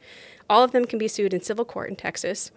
All 0.50 0.64
of 0.64 0.72
them 0.72 0.86
can 0.86 1.00
be 1.00 1.08
sued 1.08 1.34
in 1.34 1.42
civil 1.42 1.66
court 1.66 1.90
in 1.90 1.96
Texas. 1.96 2.52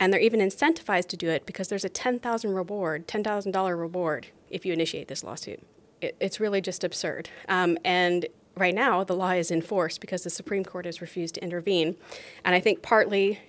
And 0.00 0.12
they're 0.12 0.20
even 0.20 0.40
incentivized 0.40 1.08
to 1.08 1.16
do 1.16 1.28
it 1.28 1.46
because 1.46 1.68
there's 1.68 1.84
a 1.84 1.88
10,000 1.88 2.52
reward, 2.52 3.06
$10,000 3.06 3.78
reward 3.78 4.28
if 4.50 4.66
you 4.66 4.72
initiate 4.72 5.08
this 5.08 5.22
lawsuit. 5.22 5.62
It, 6.00 6.16
it's 6.18 6.40
really 6.40 6.60
just 6.60 6.82
absurd. 6.82 7.28
Um, 7.48 7.78
and 7.84 8.26
right 8.56 8.74
now, 8.74 9.04
the 9.04 9.14
law 9.14 9.30
is 9.30 9.50
enforced 9.50 10.00
because 10.00 10.22
the 10.22 10.30
Supreme 10.30 10.64
Court 10.64 10.86
has 10.86 11.00
refused 11.00 11.34
to 11.36 11.42
intervene. 11.42 11.96
And 12.44 12.54
I 12.54 12.60
think 12.60 12.82
partly 12.82 13.40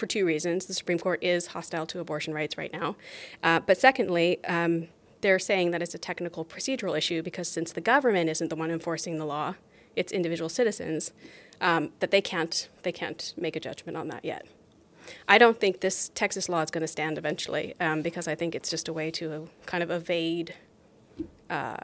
for 0.00 0.06
two 0.06 0.24
reasons. 0.24 0.66
The 0.66 0.74
Supreme 0.74 0.98
Court 0.98 1.22
is 1.22 1.48
hostile 1.48 1.86
to 1.86 2.00
abortion 2.00 2.34
rights 2.34 2.58
right 2.58 2.72
now. 2.72 2.96
Uh, 3.42 3.60
but 3.60 3.78
secondly, 3.78 4.42
um, 4.46 4.88
they're 5.20 5.38
saying 5.38 5.70
that 5.70 5.82
it's 5.82 5.94
a 5.94 5.98
technical 5.98 6.44
procedural 6.44 6.96
issue 6.96 7.22
because 7.22 7.46
since 7.46 7.72
the 7.72 7.80
government 7.80 8.30
isn't 8.30 8.48
the 8.48 8.56
one 8.56 8.70
enforcing 8.70 9.18
the 9.18 9.26
law, 9.26 9.54
it's 9.94 10.10
individual 10.12 10.48
citizens, 10.48 11.12
um, 11.60 11.92
that 12.00 12.10
they 12.10 12.22
can't, 12.22 12.68
they 12.82 12.92
can't 12.92 13.34
make 13.36 13.54
a 13.54 13.60
judgment 13.60 13.96
on 13.96 14.08
that 14.08 14.24
yet. 14.24 14.46
I 15.28 15.38
don't 15.38 15.58
think 15.58 15.80
this 15.80 16.10
Texas 16.14 16.48
law 16.48 16.62
is 16.62 16.70
going 16.70 16.82
to 16.82 16.88
stand 16.88 17.18
eventually 17.18 17.74
um, 17.80 18.00
because 18.00 18.26
I 18.26 18.34
think 18.34 18.54
it's 18.54 18.70
just 18.70 18.88
a 18.88 18.92
way 18.92 19.10
to 19.12 19.50
kind 19.66 19.82
of 19.82 19.90
evade 19.90 20.54
uh, 21.50 21.76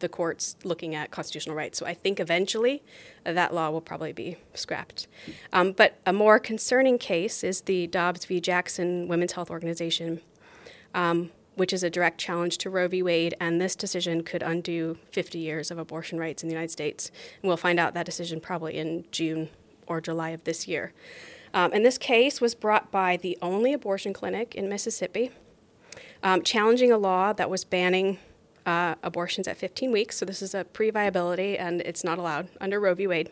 the 0.00 0.08
courts 0.08 0.56
looking 0.64 0.94
at 0.94 1.10
constitutional 1.10 1.56
rights. 1.56 1.78
So 1.78 1.86
I 1.86 1.94
think 1.94 2.20
eventually 2.20 2.82
that 3.24 3.54
law 3.54 3.70
will 3.70 3.80
probably 3.80 4.12
be 4.12 4.36
scrapped. 4.54 5.06
Um, 5.52 5.72
but 5.72 5.98
a 6.06 6.12
more 6.12 6.38
concerning 6.38 6.98
case 6.98 7.44
is 7.44 7.62
the 7.62 7.86
Dobbs 7.86 8.24
v. 8.24 8.40
Jackson 8.40 9.08
Women's 9.08 9.32
Health 9.32 9.50
Organization, 9.50 10.20
um, 10.94 11.30
which 11.54 11.72
is 11.72 11.82
a 11.82 11.90
direct 11.90 12.18
challenge 12.18 12.58
to 12.58 12.70
Roe 12.70 12.88
v. 12.88 13.02
Wade, 13.02 13.34
and 13.40 13.60
this 13.60 13.74
decision 13.74 14.22
could 14.22 14.42
undo 14.42 14.98
50 15.10 15.38
years 15.38 15.70
of 15.70 15.78
abortion 15.78 16.18
rights 16.18 16.42
in 16.42 16.48
the 16.48 16.54
United 16.54 16.70
States. 16.70 17.10
And 17.42 17.48
we'll 17.48 17.56
find 17.56 17.80
out 17.80 17.94
that 17.94 18.06
decision 18.06 18.40
probably 18.40 18.76
in 18.76 19.04
June 19.10 19.48
or 19.86 20.00
July 20.00 20.30
of 20.30 20.44
this 20.44 20.68
year. 20.68 20.92
Um, 21.54 21.72
and 21.72 21.84
this 21.84 21.98
case 21.98 22.40
was 22.40 22.54
brought 22.54 22.90
by 22.90 23.16
the 23.16 23.38
only 23.40 23.72
abortion 23.72 24.12
clinic 24.12 24.54
in 24.54 24.68
Mississippi, 24.68 25.30
um, 26.22 26.42
challenging 26.42 26.92
a 26.92 26.98
law 26.98 27.32
that 27.32 27.48
was 27.48 27.64
banning 27.64 28.18
uh, 28.68 28.96
abortions 29.02 29.48
at 29.48 29.56
15 29.56 29.90
weeks. 29.90 30.18
So 30.18 30.26
this 30.26 30.42
is 30.42 30.54
a 30.54 30.64
pre 30.64 30.90
viability 30.90 31.56
and 31.56 31.80
it's 31.80 32.04
not 32.04 32.18
allowed 32.18 32.48
under 32.60 32.78
Roe 32.78 32.94
v. 32.94 33.06
Wade. 33.06 33.30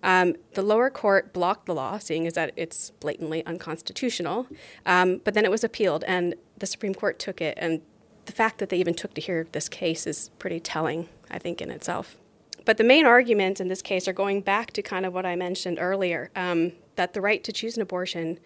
Um, 0.00 0.36
the 0.54 0.62
lower 0.62 0.90
court 0.90 1.32
blocked 1.32 1.66
the 1.66 1.74
law, 1.74 1.98
seeing 1.98 2.24
as 2.24 2.34
that 2.34 2.52
it's 2.54 2.90
blatantly 3.00 3.44
unconstitutional. 3.44 4.46
Um, 4.86 5.20
but 5.24 5.34
then 5.34 5.44
it 5.44 5.50
was 5.50 5.64
appealed, 5.64 6.04
and 6.04 6.36
the 6.56 6.66
Supreme 6.66 6.94
Court 6.94 7.18
took 7.18 7.40
it. 7.40 7.58
And 7.60 7.82
the 8.26 8.32
fact 8.32 8.58
that 8.58 8.68
they 8.68 8.76
even 8.76 8.94
took 8.94 9.12
to 9.14 9.20
hear 9.20 9.48
this 9.50 9.68
case 9.68 10.06
is 10.06 10.30
pretty 10.38 10.60
telling, 10.60 11.08
I 11.28 11.40
think, 11.40 11.60
in 11.60 11.72
itself. 11.72 12.16
But 12.64 12.76
the 12.76 12.84
main 12.84 13.06
arguments 13.06 13.60
in 13.60 13.66
this 13.66 13.82
case 13.82 14.06
are 14.06 14.12
going 14.12 14.42
back 14.42 14.72
to 14.74 14.82
kind 14.82 15.04
of 15.04 15.12
what 15.12 15.26
I 15.26 15.34
mentioned 15.34 15.78
earlier 15.80 16.30
um, 16.36 16.74
that 16.94 17.12
the 17.12 17.20
right 17.20 17.42
to 17.42 17.52
choose 17.52 17.74
an 17.74 17.82
abortion 17.82 18.38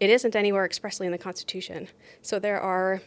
it 0.00 0.08
isn't 0.08 0.34
anywhere 0.34 0.64
expressly 0.64 1.04
in 1.06 1.12
the 1.12 1.18
Constitution. 1.18 1.86
So 2.22 2.38
there 2.38 2.58
are 2.58 3.02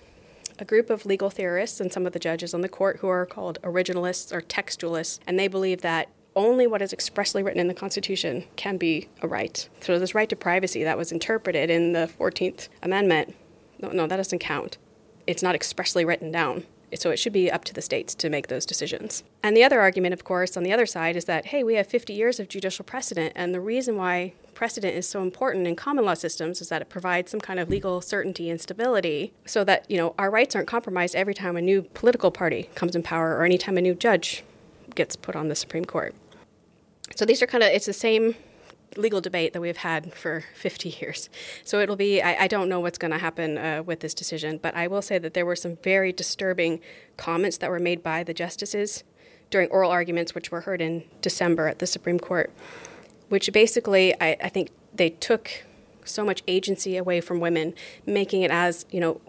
a 0.59 0.65
group 0.65 0.89
of 0.89 1.05
legal 1.05 1.29
theorists 1.29 1.79
and 1.79 1.91
some 1.91 2.05
of 2.05 2.13
the 2.13 2.19
judges 2.19 2.53
on 2.53 2.61
the 2.61 2.69
court 2.69 2.97
who 2.97 3.07
are 3.07 3.25
called 3.25 3.59
originalists 3.63 4.31
or 4.31 4.41
textualists, 4.41 5.19
and 5.25 5.37
they 5.37 5.47
believe 5.47 5.81
that 5.81 6.09
only 6.35 6.67
what 6.67 6.81
is 6.81 6.93
expressly 6.93 7.43
written 7.43 7.59
in 7.59 7.67
the 7.67 7.73
Constitution 7.73 8.45
can 8.55 8.77
be 8.77 9.07
a 9.21 9.27
right. 9.27 9.67
So, 9.81 9.99
this 9.99 10.15
right 10.15 10.29
to 10.29 10.35
privacy 10.35 10.83
that 10.83 10.97
was 10.97 11.11
interpreted 11.11 11.69
in 11.69 11.93
the 11.93 12.09
14th 12.19 12.69
Amendment, 12.81 13.35
no, 13.79 13.89
no, 13.89 14.07
that 14.07 14.17
doesn't 14.17 14.39
count. 14.39 14.77
It's 15.27 15.43
not 15.43 15.55
expressly 15.55 16.05
written 16.05 16.31
down. 16.31 16.65
So, 16.95 17.11
it 17.11 17.17
should 17.17 17.33
be 17.33 17.51
up 17.51 17.63
to 17.65 17.73
the 17.73 17.81
states 17.81 18.15
to 18.15 18.29
make 18.29 18.47
those 18.47 18.65
decisions. 18.65 19.23
And 19.41 19.55
the 19.55 19.63
other 19.63 19.81
argument, 19.81 20.13
of 20.13 20.23
course, 20.23 20.57
on 20.57 20.63
the 20.63 20.73
other 20.73 20.85
side 20.85 21.15
is 21.15 21.25
that, 21.25 21.47
hey, 21.47 21.63
we 21.63 21.75
have 21.75 21.87
50 21.87 22.13
years 22.13 22.39
of 22.39 22.47
judicial 22.47 22.85
precedent, 22.85 23.33
and 23.35 23.53
the 23.53 23.61
reason 23.61 23.95
why 23.95 24.33
precedent 24.63 24.95
is 24.95 25.05
so 25.05 25.21
important 25.21 25.67
in 25.67 25.75
common 25.75 26.05
law 26.05 26.13
systems 26.13 26.61
is 26.61 26.69
that 26.69 26.81
it 26.81 26.87
provides 26.87 27.29
some 27.29 27.41
kind 27.41 27.59
of 27.59 27.67
legal 27.67 27.99
certainty 27.99 28.49
and 28.49 28.61
stability 28.61 29.33
so 29.45 29.61
that 29.65 29.83
you 29.91 29.97
know 29.97 30.15
our 30.17 30.31
rights 30.31 30.55
aren't 30.55 30.69
compromised 30.69 31.17
every 31.17 31.33
time 31.33 31.57
a 31.57 31.61
new 31.61 31.81
political 31.81 32.31
party 32.31 32.69
comes 32.73 32.95
in 32.95 33.03
power 33.03 33.35
or 33.35 33.43
anytime 33.43 33.77
a 33.77 33.81
new 33.81 33.93
judge 33.93 34.41
gets 34.95 35.17
put 35.17 35.35
on 35.35 35.49
the 35.49 35.55
Supreme 35.55 35.83
Court. 35.83 36.15
So 37.13 37.25
these 37.25 37.41
are 37.41 37.45
kind 37.45 37.61
of 37.61 37.71
it's 37.71 37.87
the 37.87 37.91
same 37.91 38.35
legal 38.95 39.19
debate 39.19 39.51
that 39.51 39.59
we've 39.59 39.83
had 39.91 40.13
for 40.13 40.45
50 40.55 40.95
years. 41.01 41.29
So 41.65 41.81
it'll 41.81 41.97
be, 41.97 42.21
I, 42.21 42.43
I 42.43 42.47
don't 42.47 42.69
know 42.69 42.79
what's 42.79 42.97
going 42.97 43.11
to 43.11 43.17
happen 43.17 43.57
uh, 43.57 43.83
with 43.85 43.99
this 43.99 44.13
decision, 44.13 44.59
but 44.61 44.73
I 44.75 44.87
will 44.87 45.01
say 45.01 45.17
that 45.17 45.33
there 45.33 45.45
were 45.45 45.57
some 45.57 45.75
very 45.83 46.13
disturbing 46.13 46.79
comments 47.17 47.57
that 47.57 47.69
were 47.69 47.79
made 47.79 48.01
by 48.01 48.23
the 48.23 48.33
justices 48.33 49.03
during 49.49 49.67
oral 49.71 49.91
arguments, 49.91 50.33
which 50.33 50.51
were 50.51 50.61
heard 50.61 50.81
in 50.81 51.03
December 51.19 51.67
at 51.67 51.79
the 51.79 51.87
Supreme 51.87 52.17
Court 52.17 52.49
which 53.33 53.51
basically 53.51 54.13
I, 54.21 54.37
I 54.43 54.49
think 54.49 54.69
they 54.93 55.09
took 55.09 55.63
so 56.05 56.23
much 56.23 56.43
agency 56.47 56.97
away 56.97 57.19
from 57.19 57.39
women, 57.39 57.73
making 58.05 58.43
it 58.43 58.51
as, 58.51 58.85
you 58.91 58.99
know, 58.99 59.21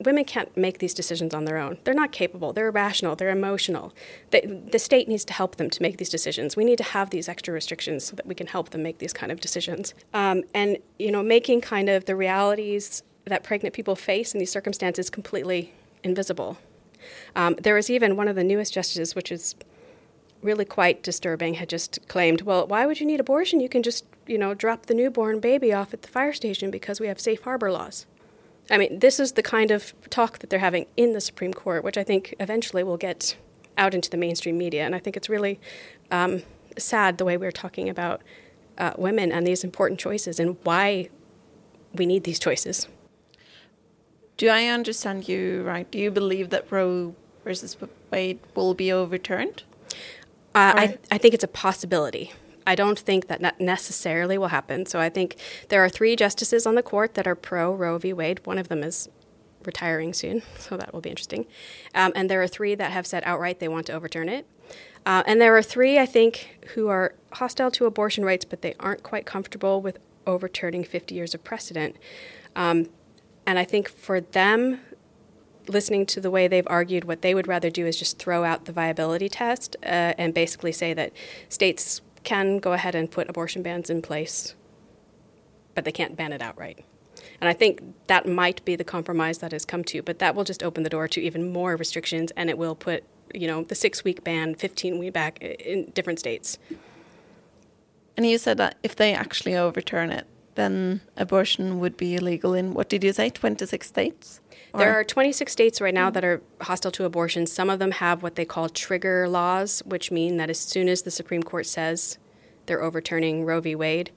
women 0.00 0.24
can't 0.24 0.56
make 0.56 0.78
these 0.78 0.94
decisions 0.94 1.34
on 1.34 1.44
their 1.44 1.58
own. 1.58 1.76
They're 1.84 1.92
not 1.92 2.10
capable. 2.10 2.54
They're 2.54 2.68
irrational. 2.68 3.16
They're 3.16 3.28
emotional. 3.28 3.92
The, 4.30 4.62
the 4.72 4.78
state 4.78 5.08
needs 5.08 5.26
to 5.26 5.34
help 5.34 5.56
them 5.56 5.68
to 5.68 5.82
make 5.82 5.98
these 5.98 6.08
decisions. 6.08 6.56
We 6.56 6.64
need 6.64 6.78
to 6.78 6.84
have 6.84 7.10
these 7.10 7.28
extra 7.28 7.52
restrictions 7.52 8.04
so 8.04 8.16
that 8.16 8.24
we 8.26 8.34
can 8.34 8.46
help 8.46 8.70
them 8.70 8.82
make 8.82 8.96
these 8.96 9.12
kind 9.12 9.30
of 9.30 9.42
decisions. 9.42 9.92
Um, 10.14 10.44
and 10.54 10.78
you 10.98 11.12
know, 11.12 11.22
making 11.22 11.60
kind 11.60 11.90
of 11.90 12.06
the 12.06 12.16
realities 12.16 13.02
that 13.26 13.42
pregnant 13.42 13.74
people 13.74 13.94
face 13.94 14.32
in 14.32 14.40
these 14.40 14.50
circumstances 14.50 15.10
completely 15.10 15.74
invisible. 16.02 16.56
Um, 17.36 17.56
there 17.60 17.74
was 17.74 17.90
even 17.90 18.16
one 18.16 18.26
of 18.26 18.36
the 18.36 18.44
newest 18.44 18.72
justices, 18.72 19.14
which 19.14 19.30
is 19.30 19.54
really 20.44 20.64
quite 20.64 21.02
disturbing, 21.02 21.54
had 21.54 21.68
just 21.68 22.06
claimed, 22.06 22.42
well, 22.42 22.66
why 22.66 22.86
would 22.86 23.00
you 23.00 23.06
need 23.06 23.18
abortion? 23.18 23.60
You 23.60 23.68
can 23.68 23.82
just, 23.82 24.04
you 24.26 24.38
know, 24.38 24.54
drop 24.54 24.86
the 24.86 24.94
newborn 24.94 25.40
baby 25.40 25.72
off 25.72 25.94
at 25.94 26.02
the 26.02 26.08
fire 26.08 26.32
station 26.32 26.70
because 26.70 27.00
we 27.00 27.08
have 27.08 27.18
safe 27.18 27.42
harbor 27.42 27.72
laws. 27.72 28.06
I 28.70 28.78
mean, 28.78 28.98
this 28.98 29.18
is 29.18 29.32
the 29.32 29.42
kind 29.42 29.70
of 29.70 29.94
talk 30.10 30.38
that 30.38 30.50
they're 30.50 30.58
having 30.58 30.86
in 30.96 31.12
the 31.12 31.20
Supreme 31.20 31.52
Court, 31.52 31.82
which 31.82 31.98
I 31.98 32.04
think 32.04 32.34
eventually 32.38 32.82
will 32.82 32.96
get 32.96 33.36
out 33.76 33.94
into 33.94 34.10
the 34.10 34.16
mainstream 34.16 34.56
media. 34.56 34.84
And 34.84 34.94
I 34.94 34.98
think 34.98 35.16
it's 35.16 35.28
really 35.28 35.58
um, 36.10 36.42
sad 36.78 37.18
the 37.18 37.24
way 37.24 37.36
we're 37.36 37.52
talking 37.52 37.88
about 37.88 38.22
uh, 38.78 38.92
women 38.96 39.32
and 39.32 39.46
these 39.46 39.64
important 39.64 39.98
choices 40.00 40.38
and 40.38 40.56
why 40.62 41.08
we 41.94 42.06
need 42.06 42.24
these 42.24 42.38
choices. 42.38 42.88
Do 44.36 44.48
I 44.48 44.66
understand 44.66 45.28
you 45.28 45.62
right? 45.62 45.90
Do 45.90 45.98
you 45.98 46.10
believe 46.10 46.50
that 46.50 46.70
Roe 46.70 47.14
versus 47.44 47.76
Wade 48.10 48.40
will 48.54 48.74
be 48.74 48.90
overturned? 48.90 49.62
Uh, 50.54 50.72
I, 50.76 50.98
I 51.10 51.18
think 51.18 51.34
it's 51.34 51.44
a 51.44 51.48
possibility. 51.48 52.32
I 52.66 52.74
don't 52.74 52.98
think 52.98 53.26
that 53.26 53.60
necessarily 53.60 54.38
will 54.38 54.48
happen. 54.48 54.86
So 54.86 54.98
I 54.98 55.10
think 55.10 55.36
there 55.68 55.84
are 55.84 55.88
three 55.88 56.16
justices 56.16 56.66
on 56.66 56.76
the 56.76 56.82
court 56.82 57.14
that 57.14 57.26
are 57.26 57.34
pro 57.34 57.74
Roe 57.74 57.98
v. 57.98 58.12
Wade. 58.12 58.46
One 58.46 58.58
of 58.58 58.68
them 58.68 58.82
is 58.82 59.08
retiring 59.64 60.12
soon, 60.12 60.42
so 60.58 60.76
that 60.76 60.92
will 60.92 61.00
be 61.00 61.10
interesting. 61.10 61.46
Um, 61.94 62.12
and 62.14 62.30
there 62.30 62.42
are 62.42 62.48
three 62.48 62.74
that 62.74 62.92
have 62.92 63.06
said 63.06 63.22
outright 63.26 63.60
they 63.60 63.68
want 63.68 63.86
to 63.86 63.92
overturn 63.92 64.28
it. 64.28 64.46
Uh, 65.06 65.22
and 65.26 65.40
there 65.40 65.56
are 65.56 65.62
three, 65.62 65.98
I 65.98 66.06
think, 66.06 66.60
who 66.74 66.88
are 66.88 67.14
hostile 67.32 67.70
to 67.72 67.84
abortion 67.84 68.24
rights, 68.24 68.44
but 68.44 68.62
they 68.62 68.74
aren't 68.80 69.02
quite 69.02 69.26
comfortable 69.26 69.82
with 69.82 69.98
overturning 70.26 70.84
50 70.84 71.14
years 71.14 71.34
of 71.34 71.44
precedent. 71.44 71.96
Um, 72.56 72.88
and 73.46 73.58
I 73.58 73.64
think 73.64 73.88
for 73.88 74.20
them, 74.20 74.80
listening 75.68 76.06
to 76.06 76.20
the 76.20 76.30
way 76.30 76.48
they've 76.48 76.66
argued, 76.68 77.04
what 77.04 77.22
they 77.22 77.34
would 77.34 77.48
rather 77.48 77.70
do 77.70 77.86
is 77.86 77.98
just 77.98 78.18
throw 78.18 78.44
out 78.44 78.64
the 78.64 78.72
viability 78.72 79.28
test 79.28 79.76
uh, 79.82 80.14
and 80.18 80.34
basically 80.34 80.72
say 80.72 80.94
that 80.94 81.12
states 81.48 82.00
can 82.22 82.58
go 82.58 82.72
ahead 82.72 82.94
and 82.94 83.10
put 83.10 83.28
abortion 83.28 83.62
bans 83.62 83.90
in 83.90 84.02
place, 84.02 84.54
but 85.74 85.84
they 85.84 85.92
can't 85.92 86.16
ban 86.16 86.32
it 86.32 86.42
outright. 86.42 86.84
And 87.40 87.48
I 87.48 87.52
think 87.52 87.82
that 88.06 88.26
might 88.26 88.64
be 88.64 88.76
the 88.76 88.84
compromise 88.84 89.38
that 89.38 89.52
has 89.52 89.64
come 89.64 89.84
to, 89.84 90.02
but 90.02 90.18
that 90.18 90.34
will 90.34 90.44
just 90.44 90.62
open 90.62 90.82
the 90.82 90.90
door 90.90 91.08
to 91.08 91.20
even 91.20 91.52
more 91.52 91.76
restrictions 91.76 92.32
and 92.36 92.48
it 92.48 92.58
will 92.58 92.74
put, 92.74 93.04
you 93.34 93.46
know, 93.46 93.62
the 93.62 93.74
six 93.74 94.04
week 94.04 94.24
ban, 94.24 94.54
15 94.54 94.98
week 94.98 95.12
back 95.12 95.38
in 95.40 95.90
different 95.94 96.18
states. 96.18 96.58
And 98.16 98.26
you 98.26 98.38
said 98.38 98.58
that 98.58 98.78
if 98.82 98.96
they 98.96 99.12
actually 99.12 99.56
overturn 99.56 100.10
it, 100.10 100.26
then 100.54 101.00
abortion 101.16 101.80
would 101.80 101.96
be 101.96 102.14
illegal 102.14 102.54
in 102.54 102.74
what 102.74 102.88
did 102.88 103.02
you 103.02 103.12
say, 103.12 103.30
26 103.30 103.86
states? 103.86 104.40
There 104.76 104.92
are 104.92 105.04
26 105.04 105.52
states 105.52 105.80
right 105.80 105.94
now 105.94 106.10
that 106.10 106.24
are 106.24 106.42
hostile 106.60 106.90
to 106.92 107.04
abortion. 107.04 107.46
Some 107.46 107.70
of 107.70 107.78
them 107.78 107.92
have 107.92 108.22
what 108.24 108.34
they 108.34 108.44
call 108.44 108.68
trigger 108.68 109.28
laws, 109.28 109.82
which 109.86 110.10
mean 110.10 110.36
that 110.38 110.50
as 110.50 110.58
soon 110.58 110.88
as 110.88 111.02
the 111.02 111.12
Supreme 111.12 111.44
Court 111.44 111.66
says 111.66 112.18
they're 112.66 112.82
overturning 112.82 113.44
Roe 113.44 113.60
v. 113.60 113.76
Wade, 113.76 114.10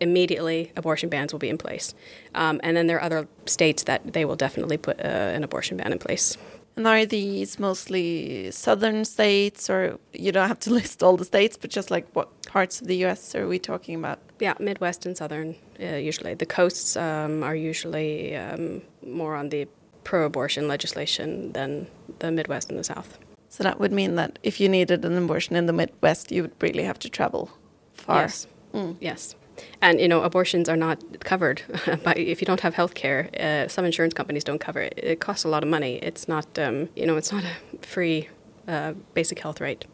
immediately 0.00 0.72
abortion 0.76 1.08
bans 1.08 1.32
will 1.32 1.40
be 1.40 1.48
in 1.48 1.58
place. 1.58 1.94
Um, 2.34 2.60
and 2.62 2.76
then 2.76 2.86
there 2.86 2.98
are 2.98 3.02
other 3.02 3.28
states 3.46 3.82
that 3.84 4.12
they 4.12 4.24
will 4.24 4.36
definitely 4.36 4.76
put 4.76 5.00
uh, 5.00 5.08
an 5.08 5.42
abortion 5.42 5.76
ban 5.76 5.92
in 5.92 5.98
place. 5.98 6.36
And 6.76 6.86
are 6.86 7.06
these 7.06 7.58
mostly 7.58 8.50
southern 8.50 9.06
states, 9.06 9.70
or 9.70 9.98
you 10.12 10.30
don't 10.30 10.46
have 10.46 10.60
to 10.60 10.70
list 10.78 11.02
all 11.02 11.16
the 11.16 11.24
states, 11.24 11.56
but 11.56 11.70
just 11.70 11.90
like 11.90 12.06
what 12.12 12.28
parts 12.46 12.80
of 12.80 12.86
the 12.86 13.04
US 13.06 13.34
are 13.34 13.48
we 13.48 13.58
talking 13.58 13.94
about? 13.96 14.20
Yeah, 14.38 14.54
Midwest 14.60 15.06
and 15.06 15.16
southern, 15.16 15.56
uh, 15.80 15.96
usually. 15.96 16.34
The 16.34 16.46
coasts 16.46 16.96
um, 16.96 17.42
are 17.42 17.56
usually 17.56 18.36
um, 18.36 18.82
more 19.02 19.34
on 19.34 19.48
the 19.48 19.66
pro 20.06 20.24
abortion 20.24 20.68
legislation 20.68 21.52
than 21.52 21.88
the 22.20 22.30
Midwest 22.30 22.70
and 22.70 22.78
the 22.78 22.84
South. 22.84 23.18
So 23.48 23.64
that 23.64 23.80
would 23.80 23.92
mean 23.92 24.14
that 24.14 24.38
if 24.42 24.60
you 24.60 24.68
needed 24.68 25.04
an 25.04 25.18
abortion 25.18 25.56
in 25.56 25.66
the 25.66 25.72
Midwest, 25.72 26.30
you 26.30 26.42
would 26.42 26.54
really 26.60 26.84
have 26.84 26.98
to 27.00 27.08
travel 27.08 27.50
far. 27.92 28.22
Yes. 28.22 28.46
Mm. 28.72 28.96
Yes. 29.00 29.34
And 29.82 30.00
you 30.00 30.06
know, 30.06 30.22
abortions 30.22 30.68
are 30.68 30.76
not 30.76 30.98
covered 31.20 31.62
by 32.04 32.14
if 32.14 32.40
you 32.40 32.46
don't 32.46 32.60
have 32.60 32.74
health 32.74 32.94
care. 32.94 33.30
Uh, 33.46 33.66
some 33.68 33.84
insurance 33.84 34.14
companies 34.14 34.44
don't 34.44 34.60
cover 34.60 34.80
it. 34.80 34.94
It 34.96 35.18
costs 35.20 35.44
a 35.44 35.48
lot 35.48 35.62
of 35.64 35.68
money. 35.68 35.94
It's 36.08 36.28
not, 36.28 36.46
um, 36.58 36.88
you 36.94 37.06
know, 37.06 37.16
it's 37.16 37.32
not 37.32 37.44
a 37.44 37.86
free 37.94 38.28
uh, 38.68 38.92
basic 39.14 39.38
health 39.40 39.60
right. 39.60 39.84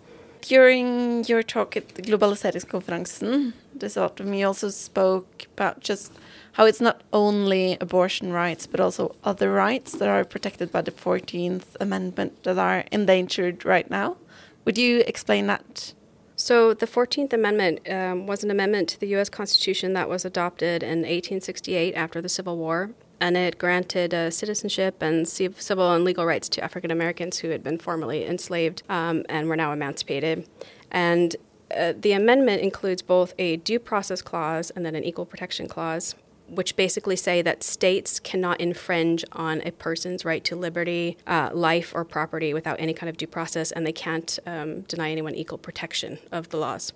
During 0.42 1.24
your 1.24 1.42
talk 1.42 1.76
at 1.76 1.88
the 1.94 2.02
Globaliseringskonferansen 2.02 3.52
this 3.74 3.96
autumn, 3.96 4.34
you 4.34 4.46
also 4.46 4.68
spoke 4.70 5.46
about 5.54 5.80
just 5.80 6.12
how 6.52 6.66
it's 6.66 6.80
not 6.80 7.02
only 7.12 7.76
abortion 7.80 8.32
rights 8.32 8.66
but 8.66 8.80
also 8.80 9.14
other 9.24 9.52
rights 9.52 9.92
that 9.92 10.08
are 10.08 10.24
protected 10.24 10.70
by 10.70 10.82
the 10.82 10.90
14th 10.90 11.76
Amendment 11.80 12.42
that 12.44 12.58
are 12.58 12.84
endangered 12.92 13.64
right 13.64 13.90
now. 13.90 14.16
Would 14.64 14.78
you 14.78 15.02
explain 15.06 15.46
that 15.48 15.94
so, 16.34 16.74
the 16.74 16.86
14th 16.86 17.32
Amendment 17.32 17.88
um, 17.88 18.26
was 18.26 18.42
an 18.42 18.50
amendment 18.50 18.88
to 18.88 18.98
the 18.98 19.06
U.S. 19.08 19.28
Constitution 19.28 19.92
that 19.92 20.08
was 20.08 20.24
adopted 20.24 20.82
in 20.82 21.02
1868 21.02 21.94
after 21.94 22.20
the 22.20 22.28
Civil 22.28 22.56
War, 22.56 22.90
and 23.20 23.36
it 23.36 23.58
granted 23.58 24.12
uh, 24.12 24.28
citizenship 24.28 25.00
and 25.02 25.28
civil 25.28 25.92
and 25.92 26.02
legal 26.02 26.26
rights 26.26 26.48
to 26.48 26.64
African 26.64 26.90
Americans 26.90 27.38
who 27.38 27.50
had 27.50 27.62
been 27.62 27.78
formerly 27.78 28.26
enslaved 28.26 28.82
um, 28.88 29.24
and 29.28 29.48
were 29.48 29.54
now 29.54 29.72
emancipated. 29.72 30.48
And 30.90 31.36
uh, 31.76 31.92
the 31.96 32.12
amendment 32.12 32.62
includes 32.62 33.02
both 33.02 33.34
a 33.38 33.58
due 33.58 33.78
process 33.78 34.20
clause 34.20 34.70
and 34.70 34.84
then 34.84 34.96
an 34.96 35.04
equal 35.04 35.26
protection 35.26 35.68
clause 35.68 36.16
which 36.52 36.76
basically 36.76 37.16
say 37.16 37.42
that 37.42 37.62
states 37.62 38.20
cannot 38.20 38.60
infringe 38.60 39.24
on 39.32 39.62
a 39.62 39.72
person's 39.72 40.24
right 40.24 40.44
to 40.44 40.54
liberty, 40.54 41.16
uh, 41.26 41.50
life, 41.52 41.92
or 41.94 42.04
property 42.04 42.52
without 42.52 42.78
any 42.78 42.92
kind 42.92 43.08
of 43.08 43.16
due 43.16 43.26
process, 43.26 43.72
and 43.72 43.86
they 43.86 43.92
can't 43.92 44.38
um, 44.46 44.82
deny 44.82 45.10
anyone 45.10 45.34
equal 45.34 45.58
protection 45.58 46.18
of 46.30 46.50
the 46.50 46.58
laws. 46.58 46.92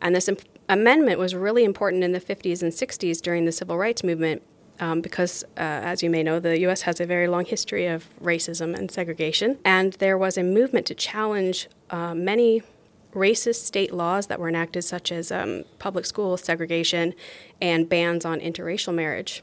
And 0.00 0.14
this 0.14 0.28
imp- 0.28 0.42
amendment 0.68 1.18
was 1.18 1.34
really 1.34 1.64
important 1.64 2.02
in 2.02 2.12
the 2.12 2.20
50s 2.20 2.62
and 2.62 2.72
60s 2.72 3.20
during 3.20 3.44
the 3.44 3.52
civil 3.52 3.76
rights 3.78 4.02
movement 4.02 4.42
um, 4.80 5.00
because, 5.00 5.44
uh, 5.56 5.60
as 5.60 6.02
you 6.02 6.10
may 6.10 6.22
know, 6.22 6.40
the 6.40 6.58
U.S. 6.60 6.82
has 6.82 7.00
a 7.00 7.06
very 7.06 7.28
long 7.28 7.44
history 7.44 7.86
of 7.86 8.08
racism 8.20 8.76
and 8.76 8.90
segregation. 8.90 9.58
And 9.64 9.92
there 9.94 10.18
was 10.18 10.36
a 10.36 10.42
movement 10.42 10.86
to 10.86 10.94
challenge 10.94 11.68
uh, 11.90 12.14
many 12.14 12.62
racist 13.14 13.64
state 13.64 13.92
laws 13.92 14.26
that 14.26 14.38
were 14.38 14.48
enacted, 14.48 14.84
such 14.84 15.10
as 15.10 15.32
um, 15.32 15.64
public 15.78 16.04
school 16.04 16.36
segregation 16.36 17.14
and 17.60 17.88
bans 17.88 18.24
on 18.24 18.40
interracial 18.40 18.94
marriage, 18.94 19.42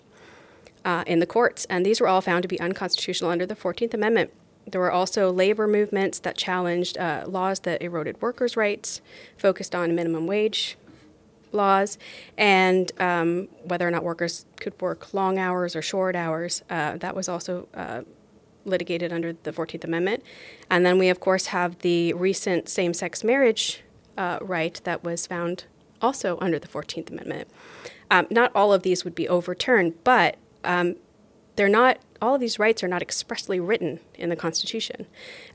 uh, 0.85 1.03
in 1.07 1.19
the 1.19 1.25
courts. 1.25 1.65
And 1.65 1.85
these 1.85 2.01
were 2.01 2.07
all 2.07 2.21
found 2.21 2.41
to 2.43 2.47
be 2.47 2.59
unconstitutional 2.59 3.31
under 3.31 3.45
the 3.45 3.55
14th 3.55 3.93
Amendment. 3.93 4.31
There 4.67 4.81
were 4.81 4.91
also 4.91 5.31
labor 5.31 5.67
movements 5.67 6.19
that 6.19 6.37
challenged 6.37 6.97
uh, 6.97 7.25
laws 7.27 7.61
that 7.61 7.81
eroded 7.81 8.21
workers' 8.21 8.55
rights, 8.55 9.01
focused 9.37 9.73
on 9.73 9.95
minimum 9.95 10.27
wage 10.27 10.77
laws, 11.51 11.97
and 12.37 12.91
um, 12.99 13.47
whether 13.63 13.87
or 13.87 13.91
not 13.91 14.03
workers 14.03 14.45
could 14.57 14.79
work 14.79 15.13
long 15.13 15.37
hours 15.37 15.75
or 15.75 15.81
short 15.81 16.15
hours. 16.15 16.63
Uh, 16.69 16.97
that 16.97 17.15
was 17.15 17.27
also 17.27 17.67
uh, 17.73 18.01
litigated 18.65 19.11
under 19.11 19.33
the 19.33 19.51
14th 19.51 19.83
Amendment. 19.83 20.23
And 20.69 20.85
then 20.85 20.97
we, 20.97 21.09
of 21.09 21.19
course, 21.19 21.47
have 21.47 21.79
the 21.79 22.13
recent 22.13 22.69
same 22.69 22.93
sex 22.93 23.23
marriage 23.23 23.83
uh, 24.17 24.39
right 24.41 24.79
that 24.83 25.03
was 25.03 25.27
found 25.27 25.65
also 26.01 26.37
under 26.41 26.59
the 26.59 26.67
14th 26.67 27.09
Amendment. 27.11 27.47
Um, 28.09 28.27
not 28.29 28.51
all 28.53 28.73
of 28.73 28.83
these 28.83 29.03
would 29.03 29.15
be 29.15 29.27
overturned, 29.27 30.03
but 30.03 30.37
um, 30.63 30.95
they're 31.55 31.69
not, 31.69 31.99
all 32.21 32.35
of 32.35 32.41
these 32.41 32.59
rights 32.59 32.83
are 32.83 32.87
not 32.87 33.01
expressly 33.01 33.59
written 33.59 33.99
in 34.15 34.29
the 34.29 34.35
Constitution. 34.35 35.07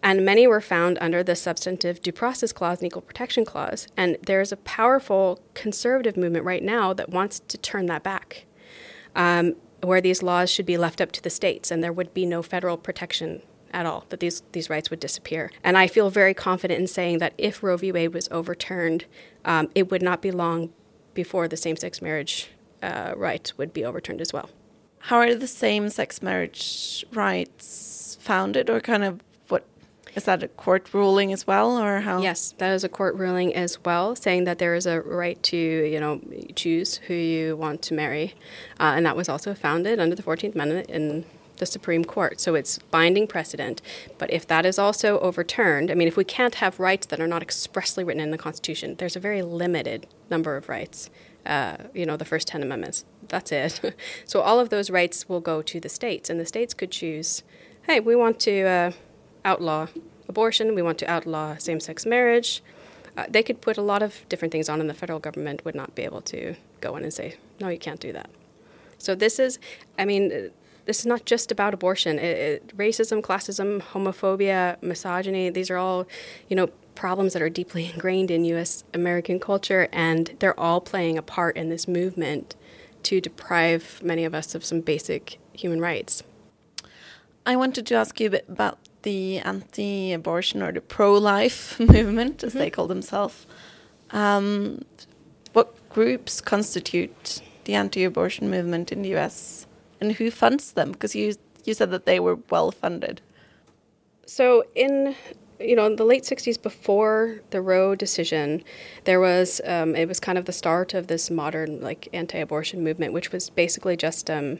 And 0.02 0.24
many 0.24 0.46
were 0.46 0.60
found 0.60 0.98
under 1.00 1.22
the 1.22 1.36
substantive 1.36 2.00
due 2.00 2.12
process 2.12 2.52
clause 2.52 2.78
and 2.78 2.86
equal 2.86 3.02
protection 3.02 3.44
clause. 3.44 3.88
And 3.96 4.16
there's 4.22 4.52
a 4.52 4.56
powerful 4.56 5.40
conservative 5.54 6.16
movement 6.16 6.44
right 6.44 6.62
now 6.62 6.92
that 6.92 7.10
wants 7.10 7.40
to 7.40 7.58
turn 7.58 7.86
that 7.86 8.02
back. 8.02 8.46
Um, 9.14 9.56
where 9.82 10.00
these 10.00 10.22
laws 10.22 10.50
should 10.50 10.66
be 10.66 10.76
left 10.76 11.00
up 11.00 11.12
to 11.12 11.22
the 11.22 11.30
states 11.30 11.70
and 11.70 11.82
there 11.82 11.92
would 11.92 12.12
be 12.14 12.26
no 12.26 12.42
federal 12.42 12.76
protection 12.76 13.42
at 13.72 13.84
all, 13.84 14.04
that 14.08 14.20
these, 14.20 14.42
these 14.52 14.70
rights 14.70 14.90
would 14.90 15.00
disappear. 15.00 15.50
And 15.62 15.76
I 15.76 15.86
feel 15.86 16.08
very 16.08 16.34
confident 16.34 16.80
in 16.80 16.86
saying 16.86 17.18
that 17.18 17.34
if 17.36 17.62
Roe 17.62 17.76
v. 17.76 17.92
Wade 17.92 18.14
was 18.14 18.28
overturned, 18.30 19.04
um, 19.44 19.68
it 19.74 19.90
would 19.90 20.02
not 20.02 20.22
be 20.22 20.30
long 20.30 20.72
before 21.14 21.48
the 21.48 21.56
same 21.56 21.76
sex 21.76 22.00
marriage 22.00 22.50
uh, 22.82 23.12
right 23.16 23.52
would 23.56 23.72
be 23.72 23.84
overturned 23.84 24.20
as 24.20 24.32
well. 24.32 24.50
How 24.98 25.18
are 25.18 25.34
the 25.34 25.46
same 25.46 25.88
sex 25.88 26.22
marriage 26.22 27.04
rights 27.12 28.16
founded 28.20 28.70
or 28.70 28.80
kind 28.80 29.04
of 29.04 29.20
is 30.16 30.24
that 30.24 30.42
a 30.42 30.48
court 30.48 30.92
ruling 30.94 31.30
as 31.32 31.46
well, 31.46 31.78
or 31.78 32.00
how? 32.00 32.22
Yes, 32.22 32.54
that 32.56 32.72
is 32.72 32.82
a 32.82 32.88
court 32.88 33.14
ruling 33.16 33.54
as 33.54 33.84
well, 33.84 34.16
saying 34.16 34.44
that 34.44 34.58
there 34.58 34.74
is 34.74 34.86
a 34.86 35.02
right 35.02 35.40
to, 35.44 35.56
you 35.56 36.00
know, 36.00 36.20
choose 36.54 36.96
who 36.96 37.14
you 37.14 37.54
want 37.56 37.82
to 37.82 37.94
marry, 37.94 38.34
uh, 38.80 38.94
and 38.96 39.04
that 39.04 39.14
was 39.14 39.28
also 39.28 39.54
founded 39.54 40.00
under 40.00 40.16
the 40.16 40.22
Fourteenth 40.22 40.54
Amendment 40.54 40.88
in 40.88 41.26
the 41.58 41.66
Supreme 41.66 42.04
Court. 42.04 42.40
So 42.40 42.54
it's 42.54 42.78
binding 42.78 43.26
precedent. 43.26 43.80
But 44.18 44.30
if 44.30 44.46
that 44.46 44.66
is 44.66 44.78
also 44.78 45.18
overturned, 45.20 45.90
I 45.90 45.94
mean, 45.94 46.08
if 46.08 46.16
we 46.16 46.24
can't 46.24 46.56
have 46.56 46.78
rights 46.78 47.06
that 47.06 47.20
are 47.20 47.26
not 47.26 47.42
expressly 47.42 48.04
written 48.04 48.22
in 48.22 48.30
the 48.30 48.38
Constitution, 48.38 48.96
there's 48.98 49.16
a 49.16 49.20
very 49.20 49.42
limited 49.42 50.06
number 50.30 50.56
of 50.56 50.68
rights. 50.68 51.10
Uh, 51.46 51.76
you 51.94 52.04
know, 52.04 52.16
the 52.16 52.24
first 52.24 52.48
10 52.48 52.62
amendments. 52.62 53.04
That's 53.28 53.52
it. 53.52 53.80
so 54.24 54.40
all 54.40 54.58
of 54.58 54.68
those 54.68 54.90
rights 54.90 55.28
will 55.28 55.40
go 55.40 55.62
to 55.62 55.78
the 55.78 55.88
states, 55.88 56.28
and 56.28 56.40
the 56.40 56.46
states 56.46 56.74
could 56.74 56.90
choose 56.90 57.42
hey, 57.86 58.00
we 58.00 58.16
want 58.16 58.40
to 58.40 58.62
uh, 58.62 58.90
outlaw 59.46 59.86
abortion, 60.28 60.74
we 60.74 60.82
want 60.82 60.98
to 60.98 61.10
outlaw 61.10 61.56
same 61.56 61.80
sex 61.80 62.04
marriage. 62.04 62.62
Uh, 63.16 63.24
they 63.30 63.42
could 63.42 63.60
put 63.62 63.78
a 63.78 63.82
lot 63.82 64.02
of 64.02 64.28
different 64.28 64.52
things 64.52 64.68
on, 64.68 64.80
and 64.80 64.90
the 64.90 64.94
federal 64.94 65.18
government 65.18 65.64
would 65.64 65.74
not 65.74 65.94
be 65.94 66.02
able 66.02 66.20
to 66.20 66.54
go 66.80 66.96
in 66.96 67.02
and 67.02 67.14
say, 67.14 67.36
no, 67.60 67.68
you 67.68 67.78
can't 67.78 68.00
do 68.00 68.12
that. 68.12 68.28
So, 68.98 69.14
this 69.14 69.38
is, 69.38 69.58
I 69.98 70.04
mean, 70.04 70.50
this 70.84 71.00
is 71.00 71.06
not 71.06 71.24
just 71.24 71.50
about 71.50 71.72
abortion. 71.72 72.18
It, 72.18 72.36
it, 72.36 72.76
racism, 72.76 73.22
classism, 73.22 73.80
homophobia, 73.80 74.80
misogyny, 74.82 75.48
these 75.48 75.70
are 75.70 75.76
all, 75.76 76.06
you 76.48 76.56
know, 76.56 76.68
problems 76.94 77.32
that 77.34 77.42
are 77.42 77.50
deeply 77.50 77.90
ingrained 77.92 78.30
in 78.30 78.44
US 78.46 78.84
American 78.92 79.38
culture, 79.38 79.88
and 79.92 80.34
they're 80.40 80.58
all 80.58 80.80
playing 80.80 81.16
a 81.16 81.22
part 81.22 81.56
in 81.56 81.68
this 81.68 81.88
movement 81.88 82.56
to 83.04 83.20
deprive 83.20 84.00
many 84.02 84.24
of 84.24 84.34
us 84.34 84.54
of 84.54 84.64
some 84.64 84.80
basic 84.80 85.38
human 85.52 85.80
rights. 85.80 86.22
I 87.46 87.54
wanted 87.54 87.86
to 87.86 87.94
ask 87.94 88.18
you 88.18 88.26
a 88.26 88.30
bit 88.30 88.44
about 88.48 88.78
the 89.06 89.38
anti 89.38 90.12
abortion 90.12 90.62
or 90.62 90.72
the 90.72 90.80
pro 90.80 91.14
life 91.14 91.78
movement, 91.94 92.42
as 92.42 92.52
mm 92.52 92.56
-hmm. 92.56 92.58
they 92.58 92.70
call 92.70 92.88
themselves. 92.88 93.46
Um, 94.10 94.80
what 95.52 95.68
groups 95.96 96.40
constitute 96.40 97.40
the 97.64 97.76
anti 97.76 98.04
abortion 98.04 98.50
movement 98.50 98.92
in 98.92 99.02
the 99.02 99.14
US 99.16 99.66
and 100.00 100.18
who 100.18 100.30
funds 100.30 100.72
them? 100.72 100.92
Because 100.92 101.18
you, 101.18 101.34
you 101.66 101.74
said 101.74 101.90
that 101.90 102.04
they 102.04 102.20
were 102.20 102.38
well 102.50 102.70
funded. 102.82 103.20
So, 104.26 104.44
in 104.74 105.14
you 105.60 105.76
know, 105.76 105.86
in 105.86 105.96
the 105.96 106.04
late 106.04 106.24
60s 106.24 106.60
before 106.60 107.40
the 107.50 107.60
Roe 107.60 107.94
decision, 107.94 108.62
there 109.04 109.20
was, 109.20 109.60
um, 109.64 109.94
it 109.94 110.06
was 110.06 110.20
kind 110.20 110.38
of 110.38 110.44
the 110.44 110.52
start 110.52 110.94
of 110.94 111.06
this 111.06 111.30
modern, 111.30 111.80
like, 111.80 112.08
anti 112.12 112.38
abortion 112.38 112.82
movement, 112.84 113.12
which 113.12 113.32
was 113.32 113.50
basically 113.50 113.96
just 113.96 114.30
um, 114.30 114.58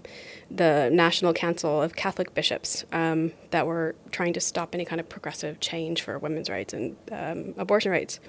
the 0.51 0.91
National 0.93 1.33
Council 1.33 1.83
of 1.83 1.97
Catholic 1.97 2.35
Bishops 2.35 2.85
um, 2.93 3.33
that 3.51 3.67
were 3.67 3.95
trying 4.11 4.33
to 4.33 4.41
stop 4.41 4.75
any 4.75 4.85
kind 4.85 5.01
of 5.01 5.09
progressive 5.09 5.61
change 5.61 6.03
for 6.03 6.19
women's 6.19 6.49
rights 6.49 6.73
and 6.73 6.97
um, 7.13 7.55
abortion 7.57 7.91
rights. 7.91 8.21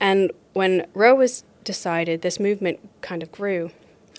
And 0.00 0.32
when 0.52 0.86
Roe 0.94 1.14
was 1.14 1.44
decided, 1.64 2.22
this 2.22 2.40
movement 2.40 2.80
kind 3.00 3.22
of 3.22 3.30
grew. 3.30 3.70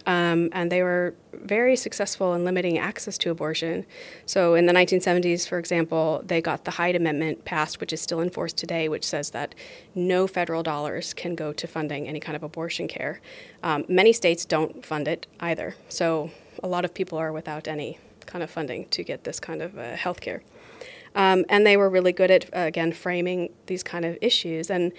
Um, 0.05 0.49
and 0.51 0.71
they 0.71 0.83
were 0.83 1.13
very 1.33 1.75
successful 1.75 2.33
in 2.33 2.43
limiting 2.43 2.77
access 2.77 3.17
to 3.19 3.31
abortion. 3.31 3.85
So, 4.25 4.55
in 4.55 4.65
the 4.65 4.73
1970s, 4.73 5.47
for 5.47 5.59
example, 5.59 6.21
they 6.25 6.41
got 6.41 6.65
the 6.65 6.71
Hyde 6.71 6.95
Amendment 6.95 7.45
passed, 7.45 7.79
which 7.79 7.93
is 7.93 8.01
still 8.01 8.19
in 8.19 8.29
force 8.29 8.53
today, 8.53 8.89
which 8.89 9.05
says 9.05 9.31
that 9.31 9.55
no 9.93 10.27
federal 10.27 10.63
dollars 10.63 11.13
can 11.13 11.35
go 11.35 11.53
to 11.53 11.67
funding 11.67 12.07
any 12.07 12.19
kind 12.19 12.35
of 12.35 12.43
abortion 12.43 12.87
care. 12.87 13.21
Um, 13.63 13.85
many 13.87 14.13
states 14.13 14.45
don't 14.45 14.85
fund 14.85 15.07
it 15.07 15.27
either. 15.39 15.75
So, 15.89 16.31
a 16.63 16.67
lot 16.67 16.85
of 16.85 16.93
people 16.93 17.17
are 17.17 17.31
without 17.31 17.67
any 17.67 17.99
kind 18.25 18.43
of 18.43 18.49
funding 18.49 18.87
to 18.89 19.03
get 19.03 19.23
this 19.23 19.39
kind 19.39 19.61
of 19.61 19.77
uh, 19.77 19.95
health 19.95 20.21
care. 20.21 20.41
Um, 21.15 21.45
and 21.50 21.65
they 21.65 21.76
were 21.76 21.89
really 21.89 22.13
good 22.13 22.32
at, 22.32 22.45
uh, 22.45 22.60
again, 22.60 22.93
framing 22.93 23.50
these 23.65 23.84
kind 23.84 24.06
of 24.06 24.17
issues. 24.21 24.69
And 24.69 24.91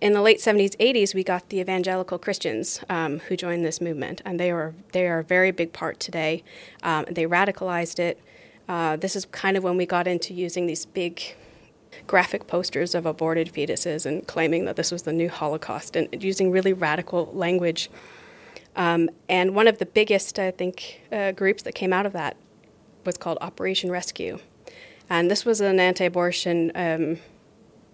in 0.00 0.12
the 0.12 0.22
late 0.22 0.38
70s, 0.38 0.76
80s, 0.78 1.14
we 1.14 1.22
got 1.22 1.48
the 1.48 1.60
evangelical 1.60 2.18
Christians 2.18 2.82
um, 2.88 3.20
who 3.20 3.36
joined 3.36 3.64
this 3.64 3.80
movement, 3.80 4.20
and 4.24 4.40
they 4.40 4.50
are, 4.50 4.74
they 4.92 5.06
are 5.06 5.20
a 5.20 5.24
very 5.24 5.50
big 5.50 5.72
part 5.72 6.00
today. 6.00 6.42
Um, 6.82 7.04
they 7.08 7.24
radicalized 7.24 7.98
it. 7.98 8.20
Uh, 8.68 8.96
this 8.96 9.14
is 9.14 9.24
kind 9.26 9.56
of 9.56 9.62
when 9.62 9.76
we 9.76 9.86
got 9.86 10.06
into 10.06 10.34
using 10.34 10.66
these 10.66 10.86
big 10.86 11.36
graphic 12.06 12.46
posters 12.46 12.94
of 12.94 13.06
aborted 13.06 13.52
fetuses 13.52 14.06
and 14.06 14.26
claiming 14.26 14.64
that 14.64 14.76
this 14.76 14.90
was 14.90 15.02
the 15.02 15.12
new 15.12 15.28
Holocaust 15.28 15.96
and 15.96 16.22
using 16.22 16.50
really 16.50 16.72
radical 16.72 17.30
language. 17.32 17.90
Um, 18.76 19.10
and 19.28 19.54
one 19.54 19.66
of 19.66 19.78
the 19.78 19.86
biggest, 19.86 20.38
I 20.38 20.50
think, 20.50 21.02
uh, 21.10 21.32
groups 21.32 21.62
that 21.64 21.74
came 21.74 21.92
out 21.92 22.06
of 22.06 22.12
that 22.12 22.36
was 23.04 23.16
called 23.16 23.38
Operation 23.40 23.90
Rescue. 23.90 24.38
And 25.10 25.30
this 25.30 25.44
was 25.44 25.60
an 25.60 25.80
anti 25.80 26.04
abortion 26.04 26.70
um, 26.74 27.18